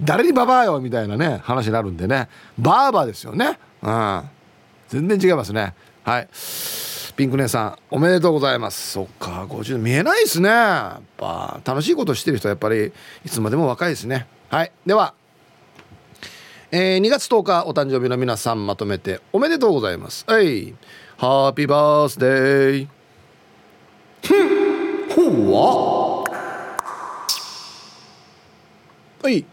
[0.02, 2.28] 誰にババアよみたいなね話になるんでね。
[2.58, 3.60] バーバーですよね。
[3.84, 4.24] うん。
[4.90, 5.74] 全然違いますね。
[6.04, 6.28] はい。
[7.16, 8.94] ピンク姉さんおめでとうございます。
[8.94, 10.50] そっか50見えないですね。
[10.50, 12.92] やっぱ楽しいことしてる人はやっぱり
[13.24, 14.28] いつまでも若いですね。
[14.50, 14.72] はい。
[14.86, 15.14] では
[16.74, 20.24] えー、2月10日お誕生日の皆さんまとめておめでとうございます。
[20.26, 20.74] はい
[21.18, 22.88] ハッピーバースデー
[25.14, 26.32] ほわ
[29.22, 29.46] はい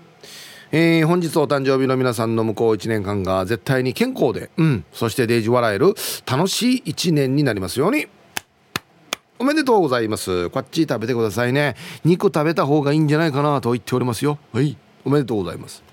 [0.71, 8.07] えー、本日お誕生日の皆さんの向こう1年間が絶対に健康で、うん、そしてデージ笑える楽しい1年になりますように
[9.41, 15.88] おめでとうございますこっち食べてくださいね肉食べた方がいいんじゃないかなと言っておりますよはいおめでとうございます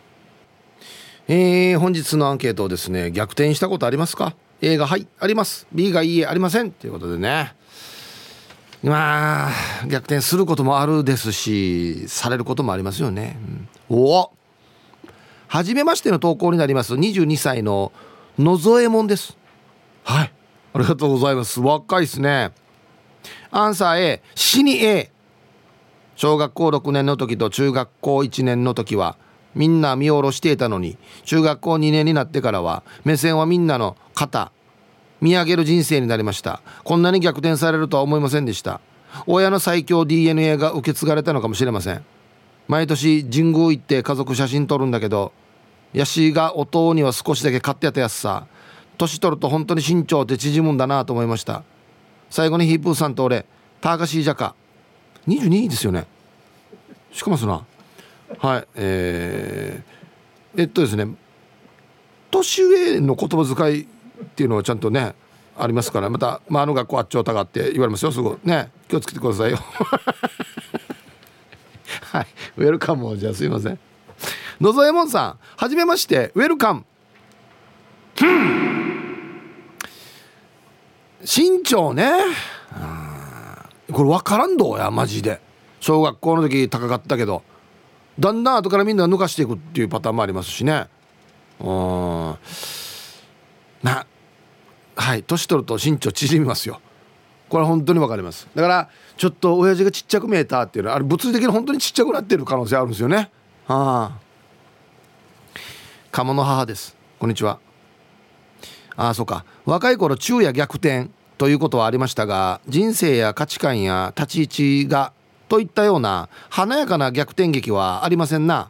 [1.28, 5.68] えー、本日のアンケートをですね逆転したことありますか？A がはいあります。
[5.72, 6.72] B がいいえありません。
[6.72, 7.56] ということでね。
[8.84, 9.52] まあ
[9.88, 13.40] 逆転することもあるですしされることもありますよね、
[13.90, 14.32] うん、おお
[15.48, 16.94] 初めましての投稿になります。
[16.94, 17.92] 22歳の
[18.38, 19.38] 野添右衛門です。
[20.04, 20.34] はい。
[20.74, 21.60] ありがとうございます。
[21.62, 22.52] 若いですね。
[23.50, 25.12] アンサー A 死に A
[26.16, 29.18] 小学校6年の時と中学校1年の時は
[29.56, 34.52] みんな見下ろしていたのに中学校2年になってからは目線はみんなの肩
[35.22, 36.62] 見上げる人生になりました。
[36.84, 38.82] こんなに逆転されるとは思いませんでした。
[39.26, 42.06] 親の最強 DNA が受け継がれたのかもしれません。
[42.68, 45.32] 毎年神宮行って家族写真撮るんだけど
[45.94, 48.46] ヤシが弟には少しだけ買ってやったやつさ。
[48.98, 51.64] 年取ると本当に身長って縮むんだなと思いました。
[52.30, 53.46] 最後にヒープーさんと俺
[53.82, 54.56] ターカシージャカ。
[55.28, 56.06] 22位ですよね。
[57.12, 57.66] しかもそな
[58.40, 61.08] はいえー、えっとですね
[62.32, 63.88] 年上の言葉遣いっ
[64.36, 65.16] ていうのはちゃんとね
[65.58, 69.58] ありますからまた、まあ、あの学校あっちょたがって言われますよすぐね気をつけてくださいよ。
[72.12, 73.80] はいウェルカムをじゃあすいません。
[74.60, 76.84] のぞえもんさんはじめましてウェルカム。
[81.22, 82.12] 身長ね。
[83.92, 85.42] これ分からんどうやマジで。
[85.80, 87.44] 小学校の時高かったけど。
[88.20, 90.88] だんだん後からみんな抜かしていくっていうパターンもありますしね。
[91.60, 91.68] うん。
[93.84, 94.06] な
[94.96, 96.80] はい年取ると身長縮みますよ。
[97.50, 98.48] これ本当に分かります。
[98.56, 103.30] だからちょっと親父がちっちゃく見えたっていうのはあれ物理的に本当にちっちゃくなってる可能性あるんですよね。
[103.68, 104.20] はあ。
[106.12, 106.96] 鴨の母です。
[107.20, 107.60] こんにちは。
[108.96, 109.46] ああそうか。
[109.66, 115.12] 若い頃昼夜逆転ということはありましたが人生や価値観や立ち位置が
[115.48, 118.70] といったような華やかな逆転劇はありませんな、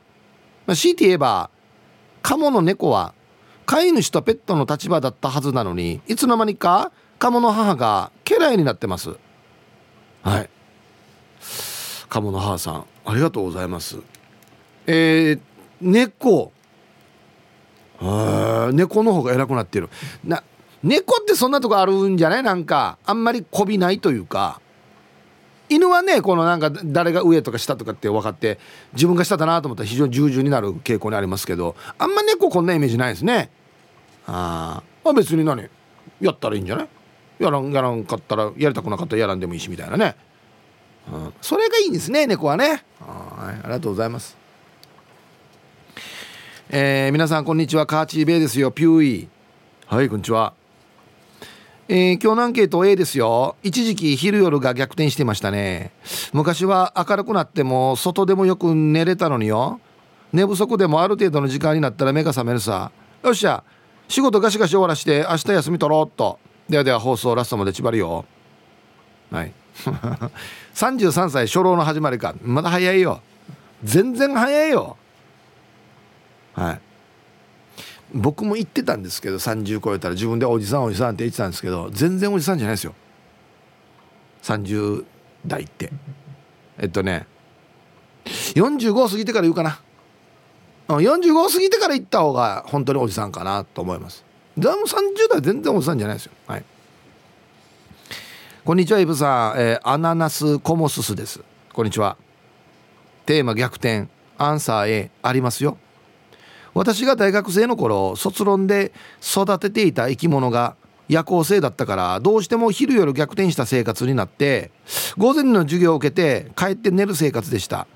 [0.66, 1.50] まあ、強いて言えば
[2.22, 3.14] カモの猫は
[3.66, 9.16] 飼い主とペットの立場だったはずなのにいつの間にかカモの母が家来になってます。
[10.22, 10.50] はい。
[12.10, 13.98] カモの母さんありがとうございます。
[14.86, 15.40] えー、
[15.82, 16.52] 猫。
[18.74, 19.90] 猫の方が偉くなってる。
[20.24, 20.44] な
[20.84, 22.44] 猫ってそんなとこあるんじゃない？
[22.44, 24.62] なんかあんまりこびないというか。
[25.70, 28.60] 犬はねこのなんか誰が上とか下とかって分かって
[28.94, 33.50] 自分が下だなと思ったら非常に従順になる傾向にありますけどあんま猫こんなイメージないですね。
[34.28, 35.70] ああ別に何
[36.22, 36.88] やったらいいんじゃない？
[37.40, 40.16] やらんやらんかったらやりたくなかったらやらんでもいいしみたいなね、
[41.12, 42.84] うん、それがいいんですね猫はね。
[43.00, 43.56] はい。
[43.56, 44.38] ありがとうございます。
[46.70, 47.86] えー、皆さんこんにちは。
[47.86, 48.72] カーチーベイですよ。
[48.72, 49.30] ピューイ。
[49.88, 50.54] はいこんにちは。
[51.88, 53.56] えー、今日のアンケート A ですよ。
[53.62, 55.92] 一時期昼夜が逆転してましたね。
[56.34, 59.80] 昔は明るくなっても外でもよく寝れたのによ。
[60.34, 62.92] 寝不足でもある程度の時間になったら目が覚めるさ。
[63.24, 63.64] よっしゃ
[64.08, 66.40] 仕事ガシガシ終わらして明日休み取ろうっと。
[66.68, 68.26] ではでは放送ラストまで縛るよ。
[69.30, 69.54] はい。
[70.74, 72.34] 33歳初老の始まりか。
[72.42, 73.22] まだ早いよ。
[73.84, 74.98] 全然早いよ。
[76.56, 76.82] はい。
[78.16, 82.96] 僕も言ってたんですけど30超えたら自分でおじさんおじさんって言ってたんですけど全然おじさんじゃないですよ。
[84.42, 85.04] 30
[85.46, 85.92] 代って。
[86.78, 87.28] えっとね
[88.26, 89.82] 45過ぎてから言うかな。
[90.88, 94.24] 45過ぎてから行った方が本当におじさんかなと思います。
[94.58, 96.32] でも30代全然おじさんじゃないですよ。
[96.48, 96.64] はい。
[98.64, 101.42] こんにちはイブさん、えー、アナナスコモススです。
[101.74, 102.16] こんにちは。
[103.26, 104.08] テーマ逆転。
[104.38, 105.78] アンサー A ありますよ。
[106.76, 110.76] 私が大学生の頃卒論で育てていた生き物が
[111.08, 114.72] 夜行性だったからどうしても昼夜逆転した生活になって
[115.18, 117.88] 午前の授業を受けて帰って寝る生活でした。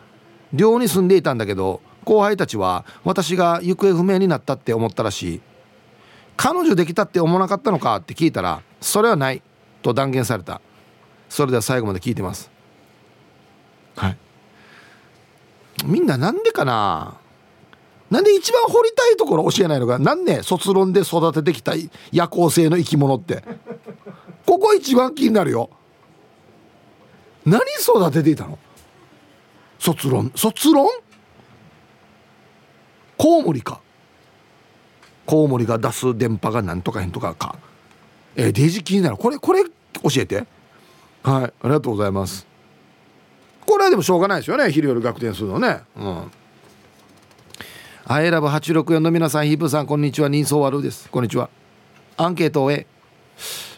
[0.53, 5.41] 寮に住んでいたんだけど後輩たちは私が行方不明になったって思ったらしい。
[6.37, 7.97] 彼女できたって思わなかったのか？
[7.97, 9.41] って聞いたらそれはない
[9.81, 10.61] と断言された。
[11.27, 12.49] それでは最後まで聞いてます。
[13.97, 14.17] はい。
[15.83, 17.17] みんななんでかな？
[18.09, 19.99] なんで一番掘りたいところ教えないのか。
[19.99, 21.73] なんね卒論で育ててきた
[22.11, 23.43] 夜行性の生き物って。
[24.45, 25.69] ここ一番気になるよ。
[27.45, 28.57] 何育てていたの？
[29.77, 30.31] 卒論。
[30.35, 30.89] 卒論？
[33.17, 33.79] コウモリか。
[35.25, 37.57] コウモリが出す電波がなんとかへんとかか。
[38.35, 39.17] えー、デジ気になる。
[39.17, 39.69] これこれ教
[40.17, 40.45] えて。
[41.21, 41.43] はい。
[41.43, 42.47] ありがとうございます。
[43.65, 44.71] これはでもしょうがないですよね。
[44.71, 45.81] 昼夜逆転するのね。
[45.95, 46.31] うん。
[48.11, 50.29] アイラブ864の皆さんヒープさんこんにちは。
[50.29, 51.07] 人相悪です。
[51.11, 51.47] こんにちは。
[52.17, 52.87] アンケートをえ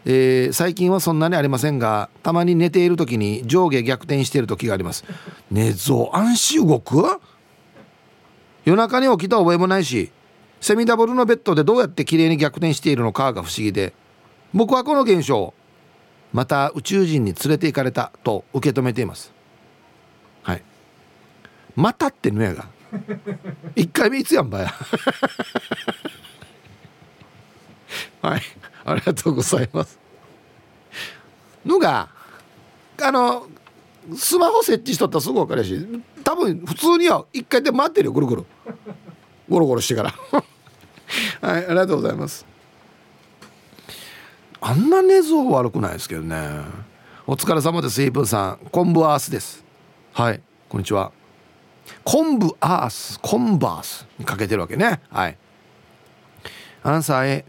[0.06, 5.04] えー、最近はそんなにありませんがたまに寝ている時に上下逆転している時があります。
[5.52, 7.20] 寝相暗視動く？
[8.64, 10.14] 夜中に起きた覚えもないし
[10.62, 13.92] セミダブルのベッドでどうやって綺麗に逆転しているのかが不思議で
[14.54, 15.54] 僕はこの現象
[16.32, 19.34] また宇宙人に連れて行かれたと受け止めています。
[20.44, 20.64] はい。
[21.76, 22.70] またってのやが。
[23.76, 24.74] 1回目いつやんばや
[28.22, 28.42] はい。
[28.86, 30.00] ありがとうございます。
[31.66, 32.10] のが
[33.02, 33.48] あの
[34.16, 35.88] スマホ設置しとったらすぐ分かるし
[36.24, 38.46] 多分普通には1回で待ってるよぐるぐる。
[39.50, 40.14] ゴロゴロしてから。
[41.42, 42.46] はいありがとうございます。
[44.60, 46.38] あんな寝相悪くないですけどね。
[47.28, 48.60] お疲れ様ですイープンさん。
[48.72, 49.64] 昆布アースです。
[50.14, 51.12] はいこんにちは。
[52.04, 55.02] 昆布アースコンバースにかけてるわけね。
[55.10, 55.38] はい。
[56.84, 57.46] アンサー A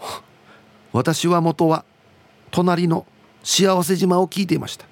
[0.92, 1.84] 私は元は
[2.50, 3.06] 隣の
[3.42, 4.86] 幸せ島を聞いていました。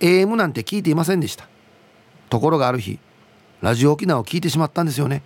[0.00, 1.48] AM なんて聞いていませんでした。
[2.30, 2.98] ところがある日
[3.60, 5.22] ラジオ沖縄を聞いてしまったんですよね。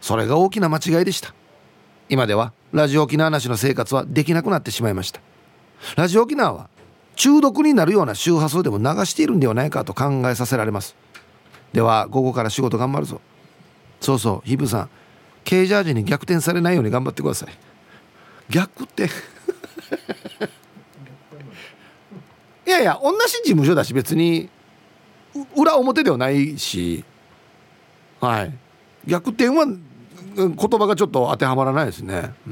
[0.00, 1.34] それが大きな間違いでした。
[2.08, 5.20] 今ではラジオ沖縄なしの生活はできなくなってしまいました。
[5.96, 6.70] ラジオ沖縄は
[7.18, 10.96] 中毒になるような周波数でも流しているんではないかと考えさせられます。
[11.72, 13.20] では午後から仕事頑張るぞ。
[14.00, 14.88] そうそうヒブさん。
[15.44, 17.48] ケージャージに逆転されないように頑張ってください。
[18.48, 19.10] 逆って。
[22.66, 24.48] いやいや同じ事務所だし別に。
[25.56, 27.04] 裏表ではないし。
[28.20, 28.52] はい。
[29.06, 32.50] 逆転は言葉がちょっと当てはまらないですね、う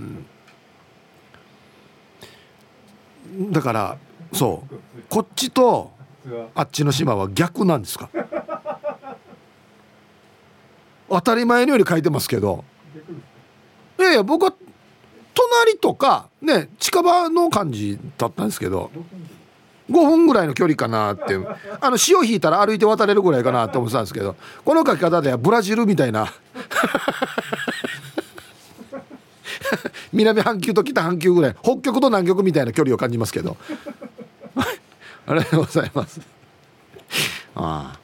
[3.42, 3.98] ん、だから
[4.32, 4.74] そう。
[5.08, 5.90] こっちと
[6.54, 8.08] あっちの島は逆なんですか？
[11.08, 12.64] 当たり前のように書いてますけど。
[13.98, 14.52] いやいや僕は
[15.32, 18.90] 隣とかね近場の感じだったんですけど
[19.90, 21.38] 5分ぐらいの距離かなって
[21.80, 26.26] あの潮引いたら歩いて渡れるぐらいかなって思ってたんですけどこの書き方ではブラジルみたいな。
[30.12, 33.56] 南半球と北半球ぐらい北極と南極みたいな距離を感じますけど
[35.26, 36.20] ありがとうございます。
[37.54, 38.00] ああ。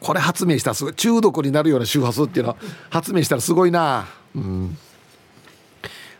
[0.00, 2.56] これ発明したらすごい中毒になるような周波数っていうのは
[2.90, 4.06] 発明したらすごいな。
[4.34, 4.76] うん。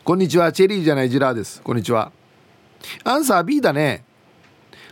[0.03, 1.61] こんにちはチェリーじゃないジラーです。
[1.61, 2.11] こんにちは。
[3.03, 4.03] アンサー B だね。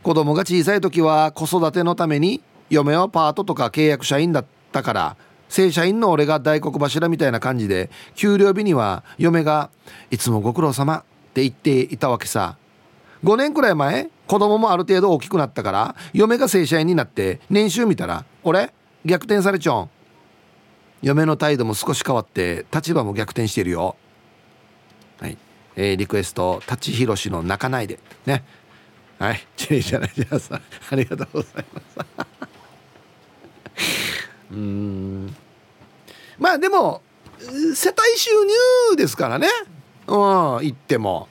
[0.04, 5.18] 子供が小さい時は子育てのために嫁はパートとか契約社員だったから
[5.50, 9.70] 正社員の俺が大黒柱みたいな感じで給料日には嫁が
[10.12, 11.04] 「いつもご苦労様」っ
[11.34, 12.58] て言っていたわけさ。
[13.24, 18.74] 5年くらい前子供もある程度大きくなったから嫁が正社員になって年収見たら「俺
[19.06, 19.90] 逆転されちょん」
[21.02, 23.96] 嫁の態度も少し変わって立場も逆転してるよ。
[25.20, 25.38] はい、
[25.76, 28.44] えー、リクエスト「舘ひろしの泣かないで」ね。
[29.20, 29.48] はい。
[29.56, 30.62] チェリーじゃないじゃさん
[30.92, 31.98] ありがとうございます。
[34.52, 35.36] うん。
[36.38, 37.02] まあでも
[37.40, 38.32] 世帯収
[38.92, 39.48] 入ですからね。
[40.08, 41.28] うん言っても。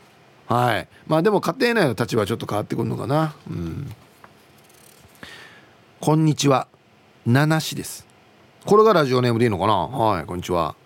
[0.46, 0.88] はい。
[1.06, 3.34] まあでも家庭内の立場はちょっと変わってくるのかな。
[3.50, 3.92] うん。
[6.00, 6.68] こんにちは。
[7.26, 8.06] 七しです。
[8.64, 9.74] これがラジオネームでいいのかな？
[9.74, 10.76] はいこんにちは。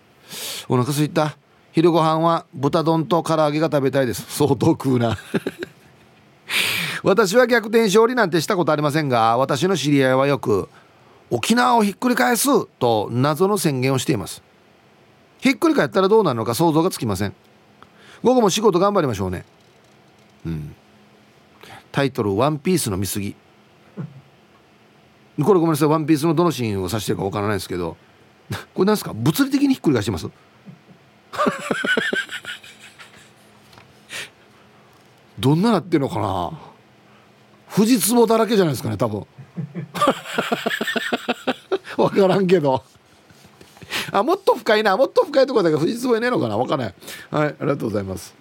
[0.67, 1.37] お腹すいた。
[1.73, 4.25] 昼ご飯は豚丼と唐揚げが食べたいです。
[4.29, 5.17] 相当食うな。
[7.03, 10.69] 私は逆転勝利なんてしたことありませんが私の知り合いはよく
[11.29, 14.41] 沖縄をひっくり返すと謎の宣言をしています。
[15.39, 17.33] ひっくり返ったらどうなるのか想像がつきません。
[18.23, 19.45] 午後も仕事頑張りましょうね。
[20.45, 20.75] うん。
[21.91, 23.35] タイトル「ワンピースの見過ぎ」
[25.43, 27.97] これごめんなさいワンピースのどのシーンを指してるかわからないですけど。
[28.75, 29.13] これなんですか？
[29.13, 30.29] 物理的にひっくり返してます？
[35.39, 36.51] どんななってんのかな？
[37.73, 39.25] 富士壺だらけじゃないですかね多分。
[41.97, 42.83] 分からんけど。
[44.11, 44.95] あもっと深いな。
[44.97, 46.57] もっと深いところだけ富士壺いねえのかな。
[46.57, 46.95] 分からない。
[47.29, 48.33] はいありがとうございます。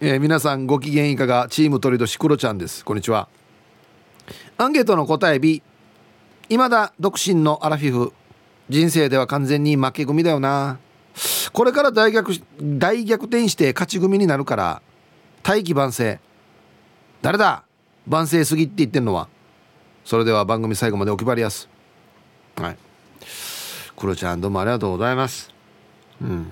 [0.00, 1.46] えー、皆さんご機嫌いかが？
[1.48, 2.84] チーム鳥年クロちゃんです。
[2.84, 3.28] こんにちは。
[4.58, 5.62] アンケートの答え B
[6.48, 8.12] 未だ独身のアラフィフ。
[8.68, 10.78] 人生では完全に負け組だよな。
[11.52, 14.82] これから大逆大逆転して勝ち組になるから
[15.42, 16.18] 大器晩成。
[17.20, 17.64] 誰だ？
[18.06, 19.28] 晩成すぎって言ってんのは。
[20.04, 21.68] それでは番組最後までお決まりやす。
[22.56, 22.76] はい。
[24.02, 25.54] クロちゃんどうもありがとうございます。
[26.20, 26.44] うん。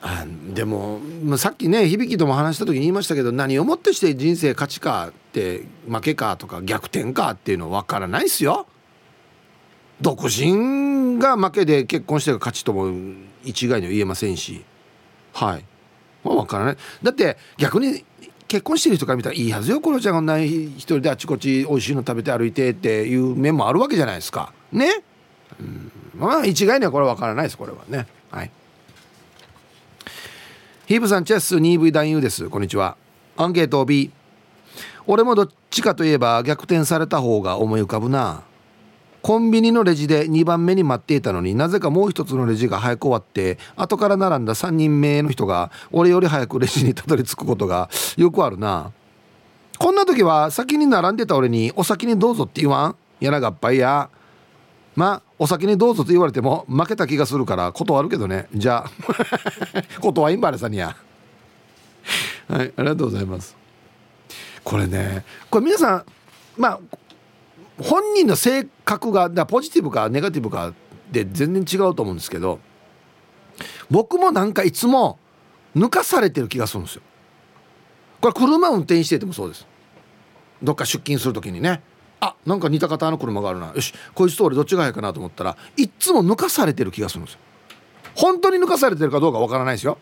[0.00, 0.24] あ
[0.54, 8.68] でもまさっきね響とも話した時に言いましたけど何をもってして人生勝ちかって負けかとか逆転かっていうの分からないっすよ。
[10.00, 12.92] 独身が負けで結婚してが勝ちとも
[13.42, 14.64] 一概には言えませんし。
[15.32, 15.64] はい、
[16.22, 16.76] まあ、分からない。
[17.02, 18.04] だって逆に
[18.46, 24.52] 結婚してる人から見たらいいはずよコロちゃんがない一人であちこち美味しいの食べて歩いてっていう面もあるわけじゃないですか。
[24.70, 25.02] ね、
[25.60, 28.06] うん、まあ一概にはこれ分からないですこれはね。
[28.30, 28.50] はい。
[30.86, 32.48] ヒープさんチェス 2V 男優です。
[32.48, 32.96] こんにちは。
[33.36, 34.10] アンケート B
[35.06, 38.42] 俺もどっちかといえば逆転された方が思い浮かぶな。
[39.22, 48.90] コンビニのレジで2番目に待っていたのになぜかもう一つのレジが早く終わって後から並んだ3人目の人が俺より早くレジにたどり着くことがよくあるな。
[49.78, 52.96] こんな時は先に並んでた俺に「お先にどうぞ」って言わん？
[53.20, 54.10] やながっぱいや。
[54.94, 58.46] まあお先にどうぞと言われても負けた気がするから断るけどね。
[58.54, 58.90] じゃあ
[60.00, 60.96] 断いんばれさにや。
[62.48, 63.56] はいありがとうございます。
[64.62, 66.04] これねこれ皆さん
[66.56, 66.80] まあ
[67.82, 70.74] 本人の性格がだポジティブかネガティブか
[71.10, 72.60] で全然違うと思うんですけど
[73.90, 75.18] 僕もなんかいつも
[75.74, 77.02] 抜かされてる気がするんですよ。
[78.20, 79.66] これ車運転しててもそうです。
[80.62, 81.82] どっか出勤する時にね。
[82.22, 83.72] あなんか似た方の車があるな。
[83.74, 87.40] よしこいつと俺どっちが早いかなと思ったらいっつも抜かされてる気がするんですよ。
[88.14, 89.98] 本当に抜かされてるかどうかわからないですよ。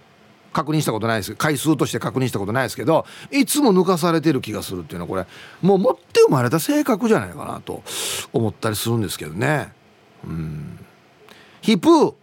[0.53, 1.35] 確認したことないです。
[1.35, 5.27] 回数として確認したことないですけどいつも抜かされてる気がするっていうのはこれ
[5.63, 7.83] もう持って生まれた性格じゃないかなと
[8.35, 9.73] 思ったりするんですけどね。
[10.25, 10.79] うん。
[11.63, 12.15] ヒプー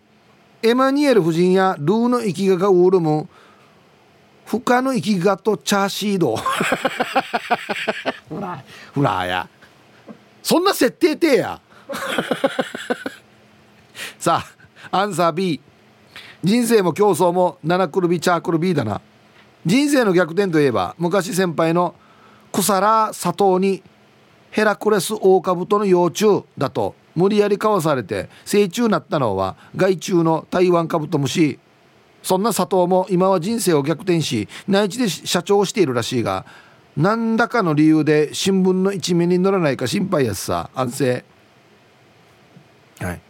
[0.61, 3.27] エマニエル夫人やルーの生きががウールム
[4.45, 6.35] フカの生きがとチャーシード。
[8.29, 9.49] ほらなフラーや。
[10.47, 11.59] そんな設定てや。
[14.17, 14.45] さ
[14.89, 15.59] あアンサー B
[16.41, 19.01] 人生も競争も七くるびチャークルビーだな。
[19.65, 21.95] 人生の逆転といえば昔先輩の
[22.53, 23.83] 腐ら砂糖に
[24.49, 31.59] ヘラクレスオオカブトの幼虫だと無理やりかわされて成虫になったのは害虫の台湾カブトムシ。
[32.23, 36.45] そんな佐藤も今は人生を逆転し内地で社長をしているらしいが
[36.97, 40.71] 何らかの理由で新聞の一面に載らないか心配やすさ。
[40.73, 41.25] 安静。
[42.99, 43.21] はい。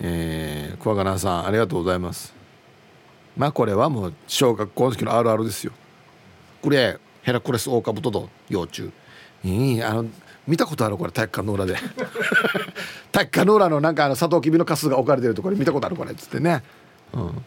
[0.00, 2.34] えー、桑名さんありがとうございます。
[3.36, 5.72] まあこれはもう小学校の時のあるあるですよ。
[6.62, 8.90] これヘラクレスオオカブトと幼虫。
[9.44, 10.06] いいあの
[10.48, 10.96] 見たことある？
[10.96, 11.76] これ体育館の裏で。
[13.12, 15.94] 体育館の裏のなんかあのサトウキビのカスが置かれてるところ見たことある？
[15.94, 16.64] これっつってね。
[17.12, 17.44] うん。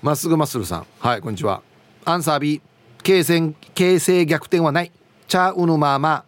[0.00, 0.86] まっすぐまっすぐさん。
[1.00, 1.60] はいこんにちは。
[2.04, 2.62] アンサー B
[3.02, 4.92] 形成形成逆転はない。
[5.28, 6.22] チャウヌマーマー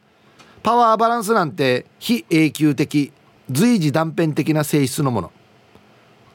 [0.63, 3.13] パワーバランスなんて非永久的
[3.51, 5.33] 随時断片的な性質のもの。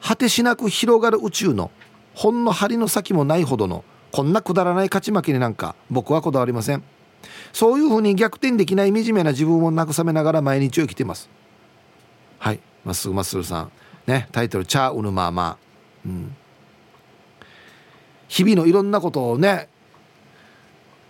[0.00, 1.70] 果てしなく広がる宇宙の
[2.14, 6.82] ほんの針の先もないほどのこんなくだらない勝ち負けになんか僕はこだわりません。
[7.52, 11.28] そういうふうに逆転できない惨めな自分を慰めながら毎日を生きています。
[12.38, 12.60] はい。
[12.84, 13.72] まっすぐまっすぐさん。
[14.06, 14.28] ね。
[14.32, 16.36] タイトル「チャウヌマーマー」うん。
[18.28, 19.68] 日々のいろんなことをね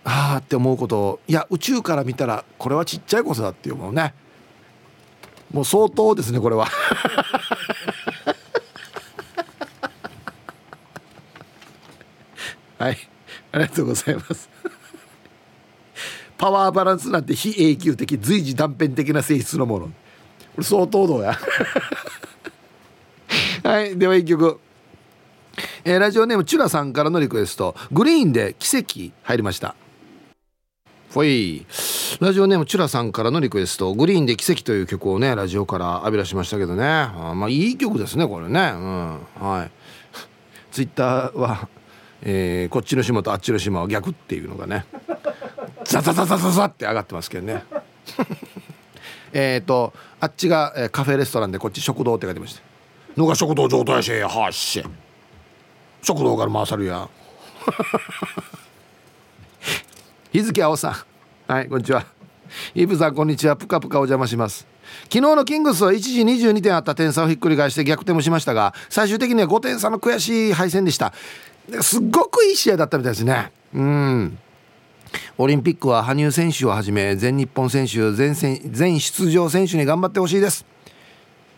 [0.03, 4.13] ああって思うこといや宇宙から見たらこれはちっちゃいことだっていうものね。
[5.53, 6.67] もう相当ですねこれは。
[12.79, 12.97] はい。
[13.51, 14.49] ありがとうございます。
[16.37, 19.85] パワーバランスなんて非永久的随時断片的な性質のもの。
[19.87, 19.91] こ
[20.57, 21.37] れ相当どうや？
[23.63, 23.95] はい。
[23.97, 24.59] では一曲。
[25.83, 27.75] えー、ラジオネームチュラさんからのリクエスト。
[27.91, 29.75] グリーンで奇跡入りました。
[31.13, 31.65] ほい。
[32.21, 36.85] ラジオネームチュラさんからのリクエストグリーンで奇跡という曲をねラジオから浴び出しましたけどね。
[36.85, 38.59] あまあいい曲ですねこれね。
[38.73, 39.19] うん。
[39.39, 39.71] はい。
[40.71, 41.67] ツイッターは、
[42.21, 44.85] えー、こっちの島とあっちの島は逆っていうのがね
[45.83, 47.65] ザザザザザザって上がってますけどね。
[49.33, 49.91] えっと
[50.21, 52.61] あっちが、カフェレストランでこっち食堂って書いてました
[53.17, 54.81] のが食堂状態しはっし。
[56.03, 57.09] 食堂から回さるや
[60.31, 61.05] 日付青さ
[61.49, 61.51] ん。
[61.51, 62.05] はいこんにちは。
[62.73, 63.57] イブさんこんにちは。
[63.57, 64.65] ぷかぷかお邪魔します。
[65.03, 71.11] 昨日のキングスは一時22点あった点差をひっくり返して逆転もしましたが最終的には5点差の悔しい敗戦でした。
[71.81, 73.51] すっごくいい試合だったみたいですね。
[73.73, 74.39] うん。
[75.37, 80.65] オリンピックは羽生選手をはじめ全日本選手全全出場選手に頑張ってほしいです。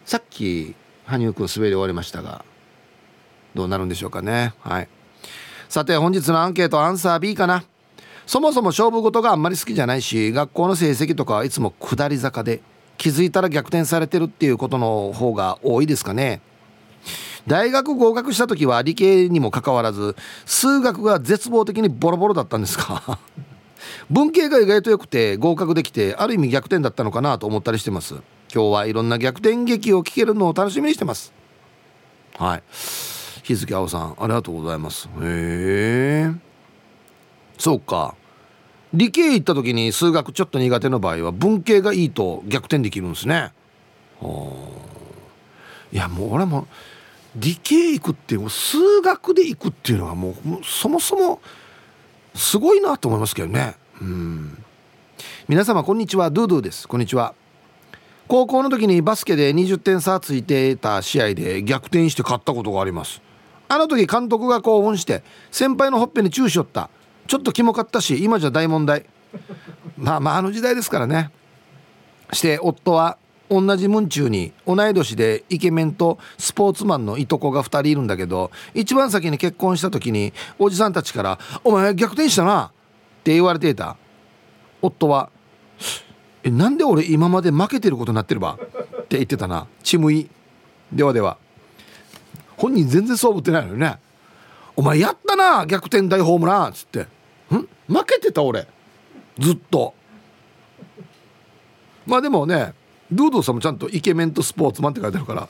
[0.03, 0.73] さっき
[1.05, 2.43] 羽生君滑り終わりましたが
[3.53, 4.55] どうなるんでしょうかね。
[4.61, 4.89] はい。
[5.69, 7.65] さて本日のアンケートアンサー B かな。
[8.25, 12.61] そもそも勝負事があんまり好きじゃないし学校の成績とかはいつも下り坂で
[12.97, 16.41] 気づいたら逆転されてるっていうことの方が多いですかね。
[17.47, 20.15] 大学合格した時は理系にもかかわらず
[20.45, 23.19] 数学が絶望的にボロボロだったんですか？
[24.09, 28.15] 文系が意外と良くて合格できてある意味逆転だったのかなと思ったりしてます。
[28.53, 31.33] 今日はいろんな逆転劇を聞けるのを楽しみにしてます。
[32.37, 32.63] はい。
[33.43, 35.09] 日付青さんありがとうございます。
[35.21, 36.52] へえ。
[37.63, 38.15] そうか。
[38.93, 43.53] 理系行った時に数学ちょっと苦手の場合は文系がいいと逆転できるんですね。
[45.93, 46.67] いやもう俺も
[47.37, 50.35] 理系行くっていう数学で行くっていうのはもう
[50.65, 51.39] そもそも
[52.35, 53.75] すごいなと思いますけどね。
[54.01, 54.61] うん。
[55.47, 56.31] 皆様こんにちは。
[56.31, 56.85] ドゥドゥです。
[56.85, 57.33] こんにちは。
[58.27, 63.21] 高校の時にバスケで20点差ついてた試合で逆転して勝ったことがあります。
[63.69, 66.89] あの時監督が興奮して先輩のほっぺにチューしよった。
[67.33, 69.07] ちょっとキモかったし今じゃ大問題。
[69.97, 71.31] まあまああの時代ですからね。
[72.31, 73.17] して夫は
[73.49, 82.69] 同じ文中に同い年でイケメンとスポーツマンのいとこが2人いるんだけど一番先に結婚した時におじさんたちから「お前逆転したな」っ
[83.23, 83.97] て言われていた。
[84.83, 85.31] 夫は
[86.45, 89.65] 「えなんで俺今まで負けてることになってるば?」って言ってたな。
[89.81, 90.29] ちむい。
[90.91, 91.37] ではでは。
[92.57, 93.97] 本人全然そう思ってないのよね。
[94.75, 97.22] お前やったな逆転大ホームランっつって。
[97.87, 98.67] 負けてた俺。
[99.39, 99.93] ずっと。
[102.05, 102.73] まあでもね
[103.11, 105.47] ドゥードゥさんもちゃんとイケメンとスポーツマンって書いてあるから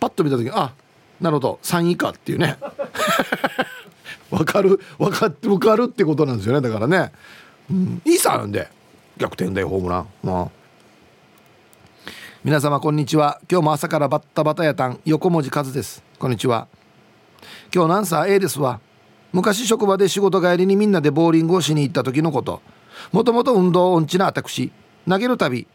[0.00, 0.72] パッと見た時にあ
[1.20, 2.58] なるほど3位かっていうね。
[4.30, 6.68] 分かる分かって分かるってことなんですよね。
[6.68, 7.12] だからね、
[7.70, 8.68] うん、いいさなんで
[9.16, 10.08] 逆転大ホームラン。
[10.22, 10.48] まあ。
[12.42, 13.40] 皆様こんにちは。
[13.50, 15.00] 今日も朝からバッタバタやたん。
[15.04, 16.02] 横文字和です。
[16.18, 16.66] こんにちは。
[17.72, 18.80] 今日のアンサー A ですわ。
[19.34, 22.62] 昔職場で仕事帰りにみんなでボーリングをしに行った時のこと。
[23.10, 24.70] もともと運動音痴な私。
[25.08, 25.66] 投げるたび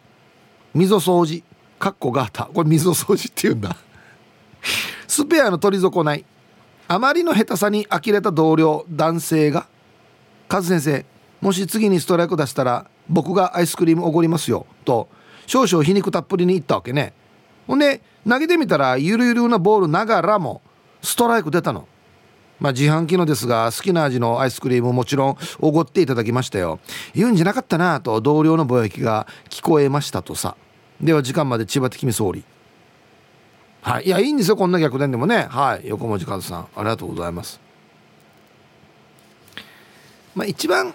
[0.74, 1.44] 溝掃除
[1.78, 3.76] かっこガータこれ溝掃除って言うんだ。
[5.08, 6.24] スペアの取り損ない。
[6.88, 9.68] あまりの下手さに呆れた同僚男性が
[10.48, 11.06] 「カズ先生
[11.42, 15.10] もし次にストライク出したら僕がアイスクリームおごりますよ」と
[15.48, 17.12] 少々皮肉たっぷりに言ったわけね。
[17.68, 20.62] ほんで投げてみたらゆるゆるなボールながらも
[21.02, 21.90] ストライク出たの。
[22.60, 26.80] まあ自販機のですが好きな味のアイスクリームもちろんおごっていただきましたよ。
[27.14, 30.56] 言うんじゃなかったなと同僚のぼやきが聞こえましたとさ。
[31.02, 32.44] では時間まで千葉的に総理。
[33.82, 34.06] はい。
[34.06, 35.48] いやいいんですよこんな逆転でもね。
[35.50, 35.88] はい。
[35.88, 37.60] 横文字和さんありがとうございます。
[40.36, 40.94] まあ一番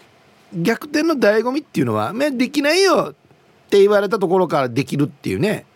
[0.55, 3.15] 逆転の醍醐味っていうのは、まあ、できないよっ
[3.71, 5.67] て言われたところからできるっていうね。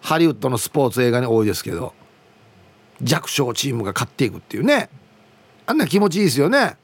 [0.00, 1.92] ハリウッドのスポーツ映画に多いですけど。
[3.02, 4.90] 弱小チームが勝っていくっていうね。
[5.66, 6.76] あんな気持ちいいですよね。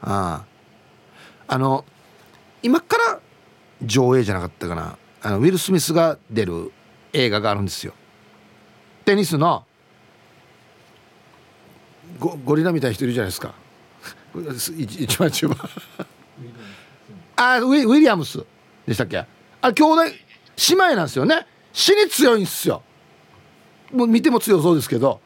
[0.00, 0.44] ああ。
[1.48, 1.84] あの
[2.62, 3.20] 今から
[3.82, 4.96] 上映じゃなかったかな。
[5.22, 6.72] あのウィル・スミスが出る
[7.12, 7.92] 映画があるんですよ。
[9.04, 9.64] テニスの
[12.18, 13.54] ゴゴリラみたいな人いるじゃないですか。
[14.78, 15.58] 一番中盤。
[17.36, 18.44] あウィウィリアムス
[18.86, 19.18] でしたっけ？
[19.60, 20.12] あ兄弟姉
[20.74, 21.46] 妹なんですよね。
[21.72, 22.82] 死に強いんですよ。
[23.92, 25.20] もう見ても強そうですけど。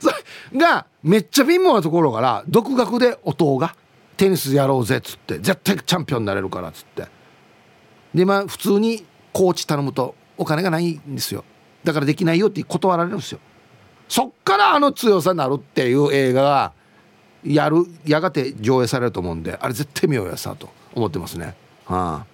[0.00, 0.10] そ
[0.52, 3.76] れがめっちゃ貧乏なところから独学で弟が
[4.16, 7.06] テニスやろうぜっつって絶対チャンピオンになれるからっつって。
[8.14, 11.44] でまあ普通にコーチ頼むとお金がないんですよ。
[11.84, 13.38] だからできないよって断られるんですよ。
[14.08, 16.72] そっからあの強さになるっていう映画が
[17.44, 21.54] やるやがて上映されると思うんであれ絶対見ようやさと思ってますね。
[21.84, 22.26] はあ。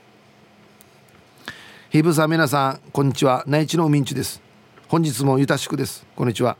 [1.91, 3.45] ヒブさん皆さんこんにちは。
[3.47, 4.41] 内地の海んちです。
[4.93, 6.05] 本日もゆたしくです。
[6.15, 6.59] こんにちは。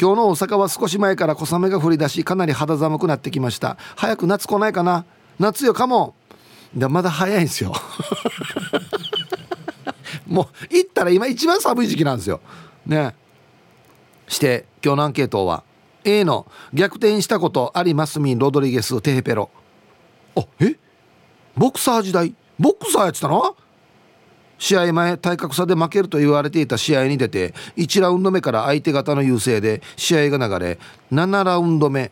[0.00, 3.76] 今日の大阪は少し前から小雨が降り出しかなり肌寒くなってきました。
[3.96, 5.04] 早く夏来ないかな。
[5.40, 6.14] 夏よかも。
[6.72, 7.72] でまだ早いんですよ。
[10.28, 12.40] もう行ったら今一番寒い時期なんですよ。
[12.86, 13.16] ね。
[14.28, 15.64] して今日のアンケートは
[16.04, 19.50] A の逆転したことありますみロドリゲステヘペロ。
[20.36, 20.76] あえ？
[21.56, 22.36] ボクサー時代？
[22.60, 23.56] ボクサーやってたの？
[24.58, 30.78] 試合前体格差で負けると言われていた試合に出て1ラウンド目から相手方の優勢で試合が流れ
[31.12, 32.10] 7ラウンド目。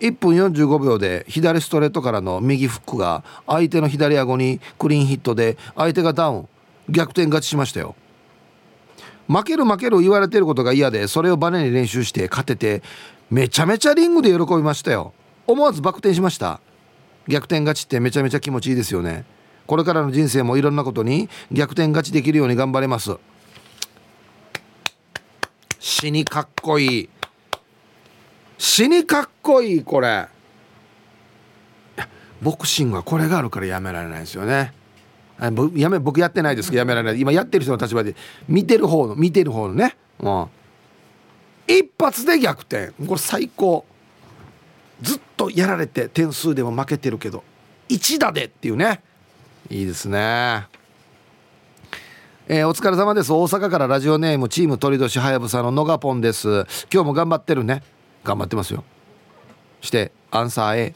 [0.00, 6.48] 1分45秒で左ストレートからの右フックが相手の左顎にクリーンヒットで相手がダウン。
[6.88, 7.96] 逆転勝ちしましたよ。
[9.26, 12.82] 負ける負ける言われてることが嫌でそれをバネに練習して勝てて
[13.30, 15.12] めちゃめちゃリングで喜びましたよ。
[15.46, 16.60] 思わずバク転しました。
[17.26, 19.24] 逆転勝ちってめちゃめちゃ気持ちいいですよね。
[19.68, 23.16] これからの人生もいろんなことに逆転勝ちできるように頑張れます。
[25.78, 27.08] 死にかっこいい。
[28.56, 30.26] 死にかっこいいこれ。
[32.40, 34.72] ボクシングはこれがあるからやめられないですよね。
[35.74, 37.20] やめ僕やってないですけどやめられない。
[37.20, 38.16] 今やってる人の立場で
[38.48, 39.98] 見てる方の見てる方のね。
[40.18, 40.50] も
[41.68, 41.70] う。
[41.70, 42.92] 一発で逆転。
[43.06, 43.84] これ最高。
[45.02, 47.44] ずっとやられて点数でも負けてるけど
[47.90, 49.02] 1打でっていうね。
[49.70, 50.66] いいですね。
[52.48, 53.30] えー、お疲れ様です。
[53.30, 56.64] 大阪からラジオネームチーム鳥年はやぶさののがぽんです。
[56.90, 57.82] 今日も頑張ってるね。
[58.24, 58.82] 頑張ってますよ。
[59.82, 60.94] してアンサー A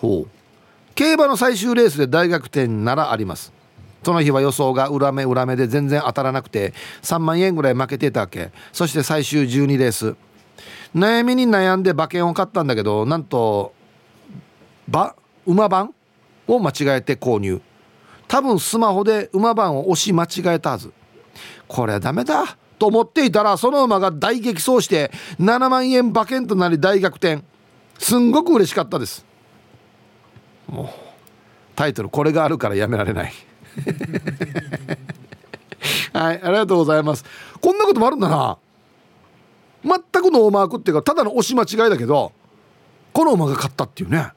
[0.00, 0.28] ほう。
[0.96, 3.52] 競馬の最終レースで大逆転ならあります。
[4.02, 8.50] その日は予想が裏目裏目で全然当たらなくて3万円ぐらい負けてたわけ。
[8.72, 10.16] そして最終12レース。
[10.96, 13.72] 悩みに悩んで馬券を買ったんだけどなんと
[14.88, 15.14] 馬
[15.46, 15.94] 馬番？
[16.46, 17.60] を間違えて購入。
[18.28, 20.92] 多分スマホで馬番を押し間違えたはず。
[21.68, 22.56] これはダメだ。
[22.78, 27.42] と思っていたらその馬が大激走して7万円馬券となり大逆転。
[27.98, 29.24] すんごく嬉しかったです。
[30.66, 30.88] もう
[31.76, 33.32] タイトルこれがあるからやめられない。
[36.12, 37.24] はいありがとうございます。
[37.60, 38.58] こんなこともあるんだな。
[39.84, 42.32] 全くノーマークっていうかただの押し間違いだけど
[43.12, 44.32] この馬が勝ったっていうね。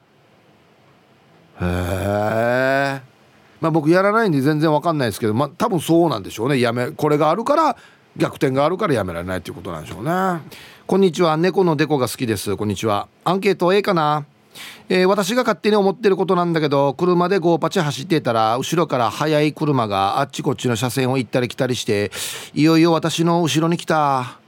[1.60, 3.02] へえ
[3.60, 6.60] まあ僕やらないんで全然わかんないですけどまあ多分そうなんでしょうね。
[6.60, 7.76] やめこれがあるから
[8.16, 10.40] 逆転があるからやめられないっていうことなんでしょうね。
[10.86, 11.36] こんにちは。
[11.36, 12.56] 猫のデコが好きです。
[12.56, 13.08] こんにちは。
[13.24, 14.24] アンケート A かな？
[14.88, 22.10] えー、私が勝手に思ってることなんだけど車でゴーパチ走ってたら後ろから速い車があっちこっちの車線を行ったり来たりして
[22.54, 24.38] いよいよ私の後ろに来た。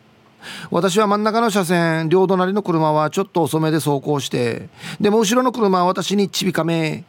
[0.71, 4.69] 私は真ん中の車線両隣の車はちょっと遅めで走行して
[5.01, 7.05] でも後ろの車は私にちびかめ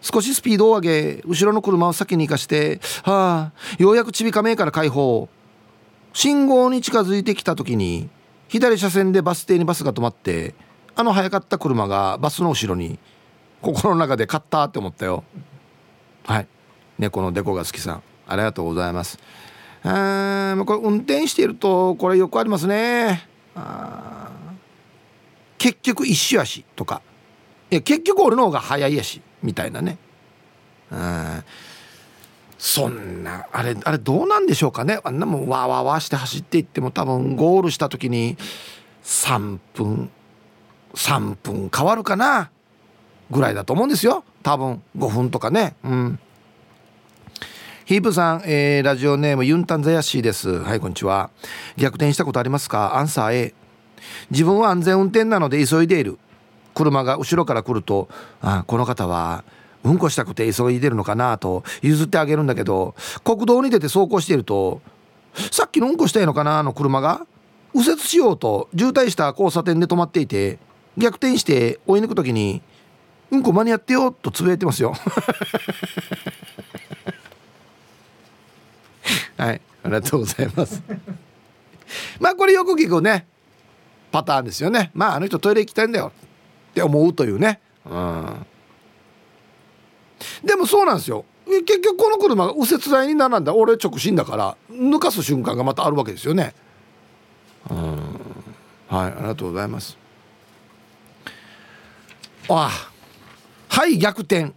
[0.00, 5.28] 少しスピードを上げ後ろの車を先に行かしてはあようやくちびかめから解放。
[6.14, 8.10] 信号に近づいてきた時に
[8.48, 10.54] 左車線でバス停にバスが止まって
[10.94, 12.98] あの速かった車がバスの後ろに
[13.62, 15.24] 心の中で買ったって思ったよ。
[16.24, 16.48] はい。
[16.98, 19.18] 猫のデコが好きさんありがとうございます。
[19.84, 23.28] あこれ運転しているとこれよくありますね。
[25.58, 27.02] 結局一周足とか。
[27.70, 29.98] いや結局俺の方が早いやしみたいなね。
[30.90, 31.44] うん。
[32.58, 35.00] そんなあれあれどうなんでしょうかね。
[35.02, 38.36] あんなもんわわわして走っていっても多分ゴールした時に
[39.02, 40.10] 3分
[40.94, 42.50] 3分変わるかな。
[43.30, 44.24] ぐらいだと思うんですよ。
[44.42, 45.74] 多分5分とかね。
[45.82, 46.18] うん。
[47.84, 50.62] ヒープさん、えー、ラジオネームユンタンザヤシーです。
[50.62, 51.30] はいこんにちは。
[51.76, 52.96] 逆転したことありますか？
[52.96, 53.54] アンサー A
[54.30, 56.18] 自分は安全運転なので急いでいる。
[56.74, 58.08] 車が後ろから来ると
[58.40, 59.42] あこの方は
[59.82, 61.38] うんこしたくて急いでるのかな？
[61.38, 64.80] と譲ってあげるんだけど国道に出て走行していると
[65.50, 66.62] さっきのうんこしたいのかな？
[66.62, 67.26] の車が
[67.74, 70.60] 右折しようと渋滞した交差点で止まっていて
[70.96, 72.62] 逆転して追い抜く時に
[73.32, 74.94] 「うんこ間に合ってよ」とつぶやいてますよ。
[79.42, 79.60] はい。
[79.82, 80.80] ありがとうございます。
[82.20, 83.26] まあこれよく聞くね
[84.12, 84.92] パターンですよね。
[84.94, 86.12] まああの人トイレ行きたいんだよ。
[86.70, 87.60] って思うというね。
[87.84, 88.46] うん。
[90.44, 91.24] でもそうなんですよ。
[91.66, 93.52] 結局この車が右折台に並んだ。
[93.52, 96.54] 俺直進だから抜かす瞬間がまたあるわけですよね。
[97.68, 97.96] うん。
[98.88, 99.98] はいありがとうございます。
[102.48, 102.70] あ
[103.68, 104.52] はい逆転。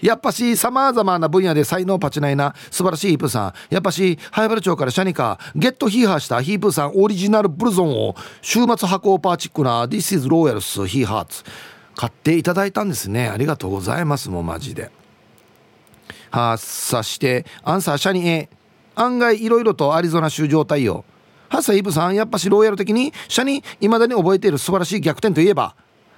[0.00, 2.54] やっぱしさまざまな分野で才能パチナイな。
[2.70, 3.54] 素晴らしいヒープさん。
[3.74, 5.38] やっぱし早原町からシャニカ。
[5.54, 9.86] ゲットヒーハーしたヒープさんオリジナルブルゾンを週末発行パーチックな。
[9.86, 11.44] This is Royals ヒーハーツ
[11.94, 13.28] 買っていただいたんですね。
[13.28, 14.28] ありがとうございます。
[14.28, 14.90] もうマジで。
[16.30, 18.50] はあさしてアンサーシャニ A
[18.94, 21.04] 案外いろいろとアリゾナ州状態よ。
[21.48, 22.14] ハッサイブさん。
[22.14, 25.74] やっぱしローヤル的にシャニいまだに覚えている素晴らしい逆転といえば？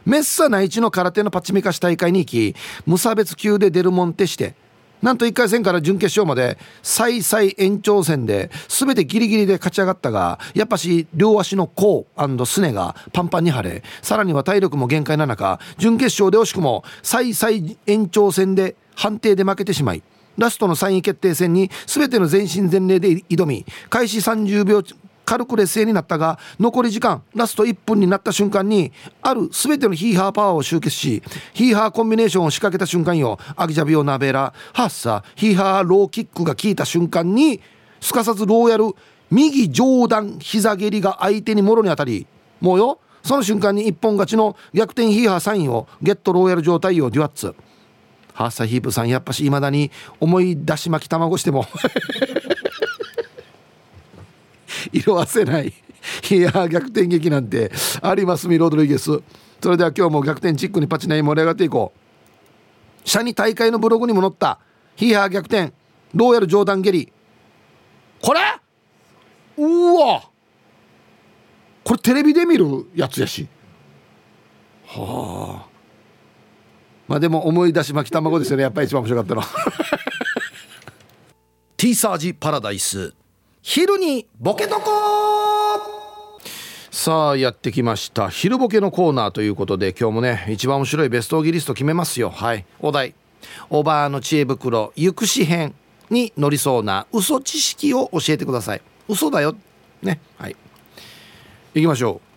[0.08, 2.56] メッサ内地の空手のパチミカシ大会に行き
[2.86, 4.54] 無差別級で出るもんてして
[5.02, 12.06] なんと1回戦から準決勝まで再々延長戦で全てギリギリで勝ち上がったがやっぱし両足の甲
[12.46, 20.02] すねがパンパンに腫れさらには体力も限界な中準決勝で惜しくも再々延長戦で判定で負けてしまい
[20.38, 24.82] ラストの3位決定戦に全ての全身全霊で挑み開始30秒
[25.28, 31.22] 軽く劣勢になったが残り時間ラスト1分になった瞬間にある全てのヒーハーパワーを集結し
[31.52, 37.60] ヒーハーコンビネーションを仕掛けた瞬間よアギジャビオナベラハッサヒーハーローキックが効いた瞬間に
[38.00, 38.84] すかさずローヤル
[39.30, 42.26] 右上段膝蹴りが相手にもろに当たり
[42.62, 47.54] もうよその瞬間に一本勝ちの逆転ヒーハーサインをゲットローヤル状態をデュアッツ。
[48.32, 51.66] ハッサヒープさんやっぱしいまだに思い出し巻き卵しても。
[54.92, 55.72] 色あせない。
[56.30, 57.72] いや逆転劇なんて。
[58.02, 59.20] ありますミロドリゲス。
[59.60, 61.92] それでは今日も逆転チックにパチナイ盛り上がっていこ
[63.04, 63.08] う。
[63.08, 64.58] 社に大会のブログにも載った。
[64.96, 65.72] ヒーハー逆転。
[66.14, 67.12] ローヤル冗談蹴り
[68.20, 68.40] これ？
[69.58, 70.22] うわ！
[71.84, 73.46] これテレビで見るやつやし。
[74.86, 75.68] はあ。
[77.06, 78.62] まあでも思い出し巻き卵ですよね。
[78.62, 79.42] やっぱり一番面白かったの。
[81.76, 83.14] T サージパラダイス。
[83.62, 84.90] 昼にボケとこ
[86.90, 88.28] さあやってきました。
[88.28, 92.30] 昼ボケのコーナーということで今日もね一番面白いベストオギリスト決めますよ。
[92.30, 92.64] はい。
[92.80, 93.14] お題。
[93.70, 95.74] おばあの知恵袋行くし編
[96.10, 98.82] に乗りそうな嘘知識を教えてください。
[99.08, 99.54] 嘘だよ。
[100.02, 100.20] ね。
[100.38, 100.56] はい。
[101.74, 102.28] 行きましょう。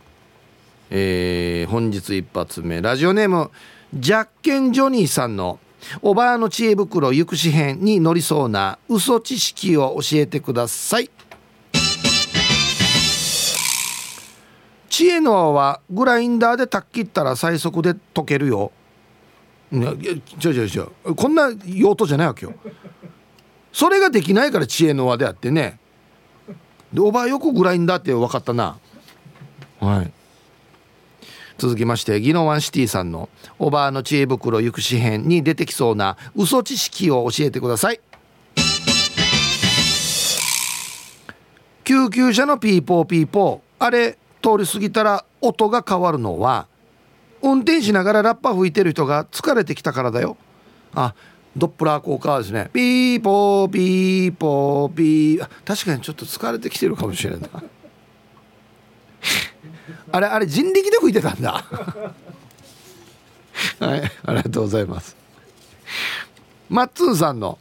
[0.90, 2.82] えー、本日一発目。
[2.82, 3.52] ラジオネーム
[3.94, 5.60] ジャッケンジョニーさんの
[6.02, 11.10] 「おばあの知恵袋行くし編に乗りそうな嘘知識を教えてください。
[14.90, 18.72] 知恵の輪はグラインダーで炊きったら最速で溶けるよ。
[19.72, 21.16] いや違う違う違う。
[21.16, 22.54] こんな用途じゃないわけよ。
[23.72, 25.80] それができないから知恵の輪であってね。
[26.94, 28.78] でおばあよくグラインダーって分かったな。
[29.80, 30.12] はい。
[31.62, 38.02] 続きましてギノワンシティさんの「おばあの知恵袋行くし編」に出てきそうな嘘知識を教えてください。
[41.84, 43.86] 救急車のピーポーピーポー。
[43.86, 46.66] あれ通り過ぎたら音が変わるのは
[47.44, 50.38] 運転しながらラッパ吹いてる人が疲れてきたからだよ。
[50.96, 51.14] あ
[51.56, 55.48] ドップラー効果ですねピーポーピーポーピー。
[55.64, 57.38] 確かにちょっと疲れてきてるかもしれな。
[57.38, 57.50] い
[60.12, 61.64] あれあれ人力で吹いてたんだ。
[63.80, 65.16] はいありがとうございます。
[66.70, 67.58] マッツンさんの、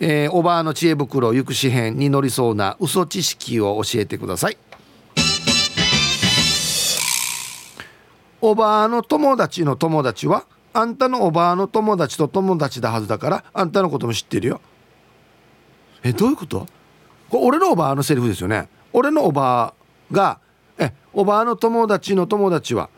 [0.00, 4.58] えー、おばあの知恵袋行くし編に乗りそうな嘘知識を教えてください。
[8.40, 14.60] おばあの友達の友達はあんたのおばあの友達と友達だはずだからあんたのことも知ってるよ。
[16.02, 16.66] えどういうこと？
[17.30, 18.68] これ俺のおばあのセリフですよね。
[18.92, 19.72] 俺のおば
[20.12, 20.38] あが
[21.14, 22.90] おばあの友達の友達は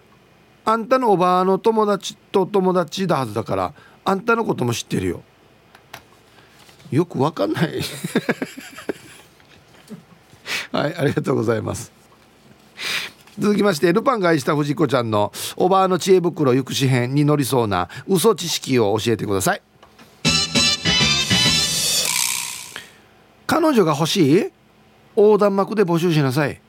[0.64, 5.22] あんたのおばあの友達と友達だはずだからあんたのことも知ってるよ。
[6.90, 7.82] よくわかんない。
[10.72, 11.92] はいありがとうございます。
[13.38, 19.62] 続きましてルパンが愛した藤子ちゃんのおばあの知恵袋行くし編に乗りそうな嘘知識を教えてください。
[23.46, 24.50] 彼女が欲しい？
[25.16, 26.60] 横断幕で募集しなさい。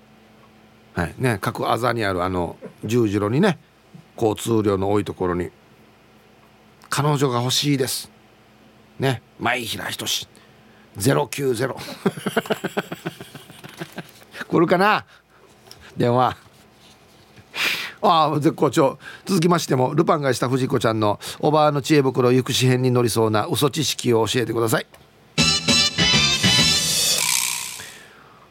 [0.97, 1.13] はい。
[1.19, 3.59] ね各あざにあるあの十字路にね
[4.19, 5.51] 交通量の多いところに
[6.89, 8.09] 彼女が欲しいです。
[8.99, 10.05] ね前平仁
[10.97, 11.75] 090
[14.49, 15.05] 来るかな？
[15.95, 16.35] 電話。
[18.01, 24.87] ああ絶好調続きましてもルパンがした藤子ちゃんのおばあの知恵袋行くし編に乗りそうな嘘知識を教えてください。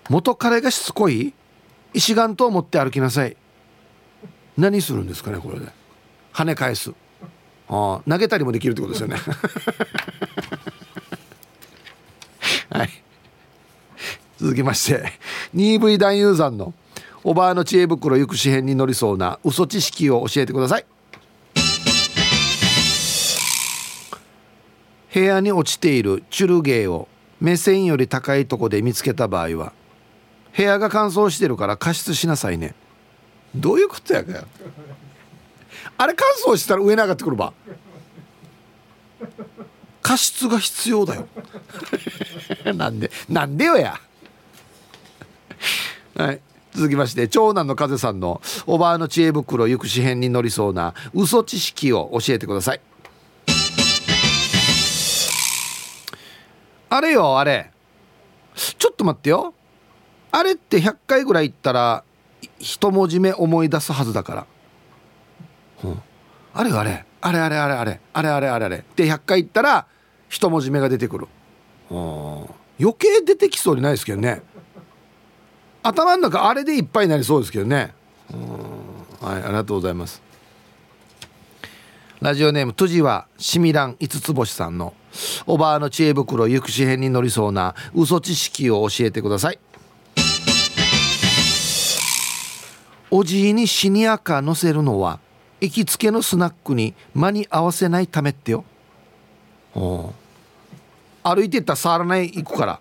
[0.08, 1.34] 元彼がしつこい？
[1.94, 3.36] 石岩と持って歩きなさい。
[4.56, 5.66] 何するんですかねこれで。
[6.32, 6.92] 跳ね返す。
[7.68, 9.16] あ投げたりもできるってことですよね。
[12.70, 12.90] はい。
[14.38, 15.12] 続きまして
[15.54, 16.74] 2V 男優さんの
[17.24, 20.86] おばあの知恵袋行くし編に乗りそうな嘘知識を教えてください。
[25.12, 27.08] 部屋に落ちているチュルゲーを
[27.40, 29.72] 目線より高いとこで見つけた場合は
[30.56, 32.74] 部屋が乾燥してるから加湿しなさいね。
[33.54, 34.44] どういうことやかよ
[35.98, 37.52] あれ乾燥したら上に上がってくるば。
[40.02, 41.28] 加湿が必要だよ。
[42.74, 44.00] なんでなんでよや。
[46.16, 46.40] はい。
[46.72, 52.80] 続きまして長男の風さんのおばあの知恵袋行くし編に乗りそうな嘘知識を教えてください。
[56.88, 57.70] あれよあれ。
[58.54, 59.55] ちょっと待ってよ。
[60.32, 62.04] あれって100回ぐらい言ったら
[62.58, 64.46] 一文字目思い出すはずだから、
[65.84, 66.02] うん、
[66.54, 67.04] あれあれ。
[67.20, 68.00] あれあれあれあれ。
[68.12, 68.76] あれあれあれあれ。
[68.78, 69.86] って100回言ったら
[70.28, 71.28] 一文字目が出てくる、
[71.90, 71.98] うん、
[72.80, 74.42] 余計出てきそうにないですけどね。
[75.82, 77.94] 頭の中あれでいっぱいになりそうですけどね。
[79.20, 80.22] はいありがとうございます。
[82.20, 84.94] ラジオネームトゥジはしみらん五つ星さんの
[85.46, 89.58] おばあの知恵袋行くし編に乗りそうな嘘知識を教えてください。
[93.10, 95.20] おじいにシニアカー乗せるのは
[95.60, 98.64] 行きつけのスナックに間に合わせないためってよ。
[101.22, 102.80] 歩いてったら触らない行くから。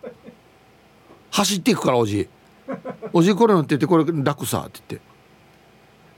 [1.32, 2.28] 走っていくからおじい。
[3.14, 5.08] おじいこれ乗っててこれ楽さって言って。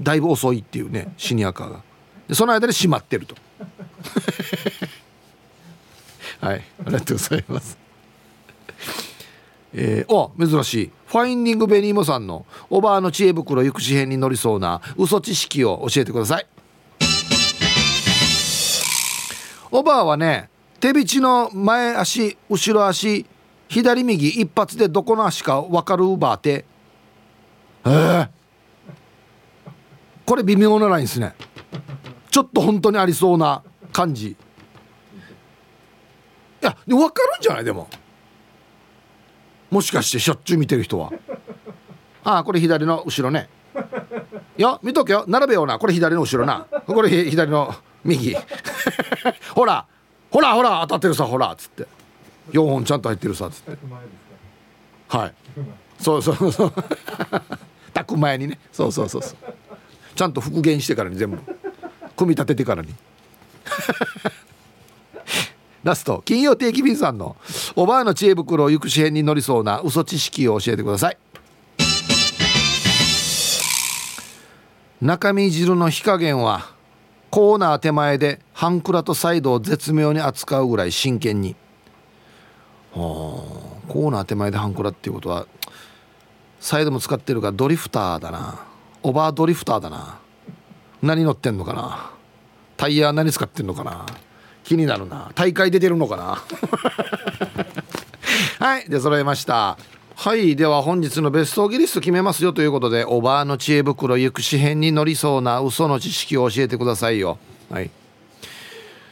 [0.01, 1.81] だいぶ遅いっていうねシニアカーが。
[2.27, 3.35] でその間に閉まってると。
[6.41, 6.63] はい。
[6.85, 7.77] ありがとうございます。
[9.73, 10.91] えー、お珍しい。
[11.07, 16.47] ファインディングベニーモさんのおばあの知恵袋行くし編に乗りそうな嘘知識を教えてください。
[19.71, 20.49] おばあはね
[20.79, 23.25] 手びちの前足後ろ足
[23.69, 26.65] 左右一発でどこの足か分かるバーって。
[27.85, 28.29] えー、
[30.25, 31.35] これ微妙なラインですね。
[32.31, 34.29] ちょっと本当にありそうな感じ。
[34.29, 34.35] い
[36.61, 37.63] や分かるんじゃない？
[37.65, 37.87] でも。
[39.69, 41.11] もしかしてしょっちゅう見てる人は？
[42.23, 43.49] ああこれ左の後ろね。
[44.57, 45.25] よ見とけよ。
[45.27, 45.77] 並べような。
[45.79, 46.67] これ左の後ろな。
[46.85, 48.35] これ左の右。
[49.53, 49.85] ほら。
[50.31, 50.81] ほらほら。
[50.81, 51.25] 当たってるさ。
[51.25, 51.51] ほら。
[51.51, 51.87] っつって。
[52.51, 53.47] 4本ちゃんと入ってるさ。
[53.47, 53.77] っつって。
[55.09, 55.33] はい。
[55.99, 56.71] そうそうそう。
[57.93, 58.59] 炊く 前にね。
[58.71, 59.53] そうそうそうそう。
[60.15, 61.37] ちゃんと復元してからに全部。
[62.15, 62.93] 組み立ててからに。
[65.87, 67.37] ラスト金曜定期便さんの
[67.75, 71.17] おばあの知恵袋を行くし編に乗りそうな嘘知識を教えてください。
[74.99, 76.71] 中身汁の火加減は
[77.29, 81.55] コーナー手前で半クラとサイドを絶妙に扱うぐらい真剣に。
[82.93, 85.47] あコーナー手前で半クラっていうことは
[86.59, 88.59] サイドも使ってるからドリフターだな。
[89.03, 90.19] オーバードリフターだな。
[91.01, 92.11] 何乗ってんのかな。
[92.75, 94.05] タイヤ何使ってんのかな。
[94.67, 95.31] 気になるな。
[95.33, 96.43] 大会出てるのかな。
[98.59, 99.77] はいで揃えました。
[100.15, 107.37] はいでは本日のベストギリスト決めますよということでおばあの知恵袋行くし編に乗りそうな嘘の知識を教えてくださいよ。
[107.69, 107.89] はい。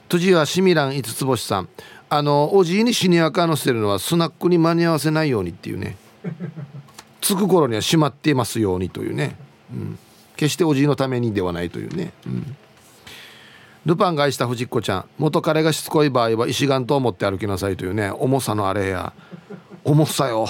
[0.09, 1.69] 辻はしみらん五つ星さん
[2.09, 5.95] あのおじいにシニアカー乗せるのはスナックに間に合わせないようにっていうね。
[7.21, 9.37] 着く頃には閉まっていますようにというね、
[9.71, 9.99] うん、
[10.35, 12.55] 決しておじいのためにではないというね、うん、
[13.85, 15.05] ルパンが愛した藤子ちゃん。
[15.17, 18.09] 元彼がしつこい場合は石岩と思って歩きなさいというね。
[18.09, 19.13] 重さのあれや。
[19.83, 20.47] 重さよ。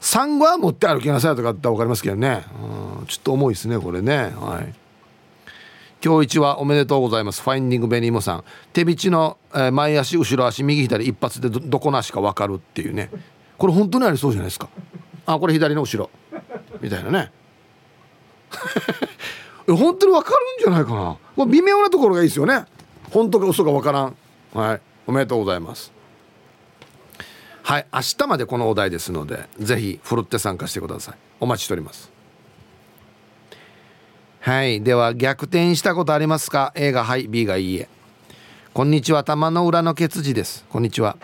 [0.00, 2.44] 産後は持って歩きなさいとかって分かりますけどね、
[3.00, 4.32] うん、ちょっと重いですねこれね。
[4.36, 4.74] はい。
[6.04, 7.42] 今日一はおめでとうございます。
[7.42, 8.44] ファインディングベニーモさん。
[8.72, 13.10] 手びちの、え前足後ろ足右左一発でどこの足か分かるっていうね。
[13.56, 14.68] これ本当にありそうじゃないですか。
[15.26, 16.08] あこれ左の後ろ。
[16.80, 17.32] みたいなね。
[19.74, 21.16] 本当に分かるんじゃないかな。
[21.36, 22.64] これ微妙なところがいいですよね。
[23.10, 24.16] 本当か嘘か分からん。
[24.54, 24.80] はい。
[25.06, 25.92] おめでとうございます。
[27.62, 27.86] はい。
[27.92, 31.14] 明日までこのお題ですのでぜひふるって参加してください。
[31.40, 32.10] お待ちしております。
[34.40, 34.82] はい。
[34.82, 37.88] では逆転したことありますか？A がはい B がいいえ。
[38.72, 39.24] こんにちは。
[39.24, 40.64] 玉の裏のケツジです。
[40.70, 41.16] こんにちは。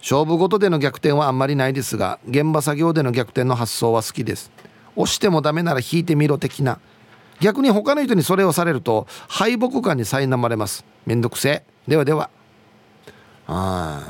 [0.00, 4.50] 勝負事での逆転はあんまりないですが現場作業での逆転の発想は好きです。
[4.96, 6.78] 押してもダメなら引いてみろ的な。
[7.40, 10.84] 逆に他の人にそれをされると敗北感に苛まれます。
[11.06, 11.64] めんどくせえ。
[11.88, 12.30] ではでは。
[13.46, 14.00] あ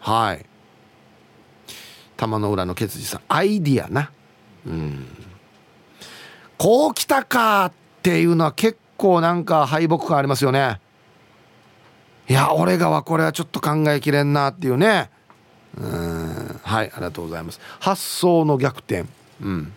[0.00, 0.46] はい。
[2.16, 3.20] 玉の裏のケツジさん。
[3.28, 4.10] アイディアな。
[4.66, 5.06] うん。
[6.56, 7.72] こう来たかっ
[8.02, 10.80] ていうのは結構なんか敗北感ありますよね。
[12.28, 15.10] いや俺がはこれはちょっと考えきれんなっていうね。
[15.76, 16.60] うん。
[16.62, 16.90] はい。
[16.92, 17.60] ありがとうございます。
[17.78, 19.04] 発想の逆転。
[19.40, 19.72] うん。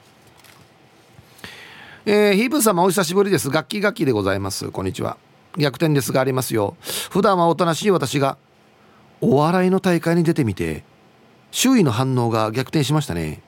[2.03, 3.51] えー、ヒープ様お久しぶりです。
[3.51, 4.71] 楽器楽器でございます。
[4.71, 5.17] こんにちは。
[5.55, 6.75] 逆転ですがありますよ。
[7.11, 8.39] 普段はおとなしい私が
[9.19, 10.83] お笑いの大会に出てみて
[11.51, 13.43] 周囲の反応が逆転しましたね。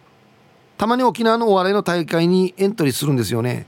[0.78, 3.66] たまに沖縄のお笑いの大会にエントリーするんですよね。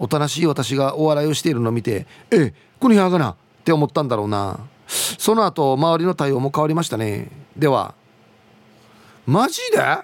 [0.00, 4.58] おとなしい私がお笑いをしているのを見てえこの部屋がなって思ったんだろうな。
[4.88, 7.30] その後周りの対応も変わりましたね。
[7.56, 7.94] では
[9.24, 9.98] マジで？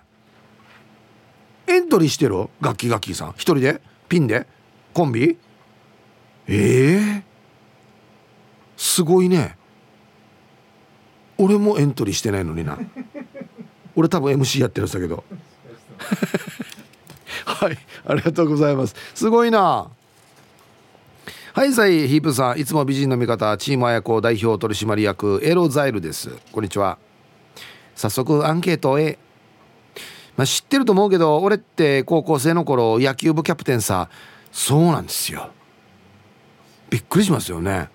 [1.66, 2.48] エントリーしてる？
[2.60, 3.30] 楽器楽器さん。
[3.30, 3.95] 一人で？
[4.08, 4.46] ピンで？
[4.94, 5.36] コンビ？
[6.48, 6.98] ええ？
[6.98, 7.22] ー、
[8.76, 9.56] すごいね。
[11.38, 12.78] 俺もエントリーしてないのにな。
[13.94, 15.24] 俺多分 MC やってるんだけど。
[17.44, 18.94] はいありがとうございます。
[19.14, 19.90] すごいな。
[21.52, 22.58] はいさいヒープさん。
[22.58, 26.30] いつも美人の味方チーム綾子代表取締役エロザイルです。
[26.52, 26.98] こんにちは。
[27.94, 29.18] 早速アンケートへ
[30.36, 34.10] まあ、知ってると思うけど俺って高校生の頃野球部キャプテンさ
[34.52, 35.50] そうなんですよ。
[36.90, 37.88] びっくりしますよね。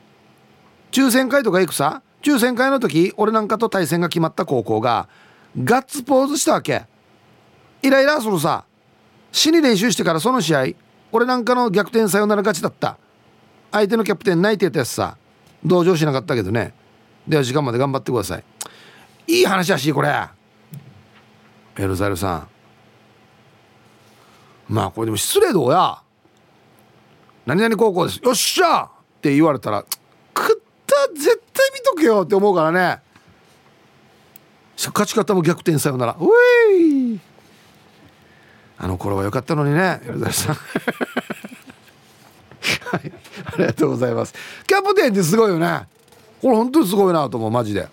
[0.91, 2.01] 抽選会とか行くさ？
[2.21, 5.07] 抽選会の時俺なんかと対戦が決まった高校が
[5.63, 6.85] ガッツポーズしたわけ。
[7.81, 8.65] イライラするさ。
[9.31, 10.65] 死に練習してからその試合
[11.11, 12.97] 俺なんかの逆転サヨナラ勝ちだった。
[13.71, 15.17] 相手のキャプテン泣いてたやつさ。
[15.63, 16.73] 同情しなかったけどね。
[17.27, 18.43] では時間まで頑張ってください。
[19.27, 20.11] いい話やしこれ。
[21.81, 22.47] エルザルさん。
[24.69, 25.97] まあこれでも失礼どうや。
[27.47, 28.19] 何々高校です。
[28.23, 28.83] よっしゃ！
[28.83, 29.83] って言われたら
[30.37, 33.01] 食った絶対見とけよって思うからね。
[34.77, 36.15] 勝ち方も逆転さよなら。
[36.19, 36.25] う
[36.71, 37.19] い！
[38.77, 40.55] あの頃は良かったのにねエルザルさん。
[40.55, 40.61] は
[42.97, 43.11] い。
[43.45, 44.35] ありがとうございます。
[44.67, 45.87] キャプテンってすごいよね。
[46.41, 47.87] これ本当にすごいなと思うマジで。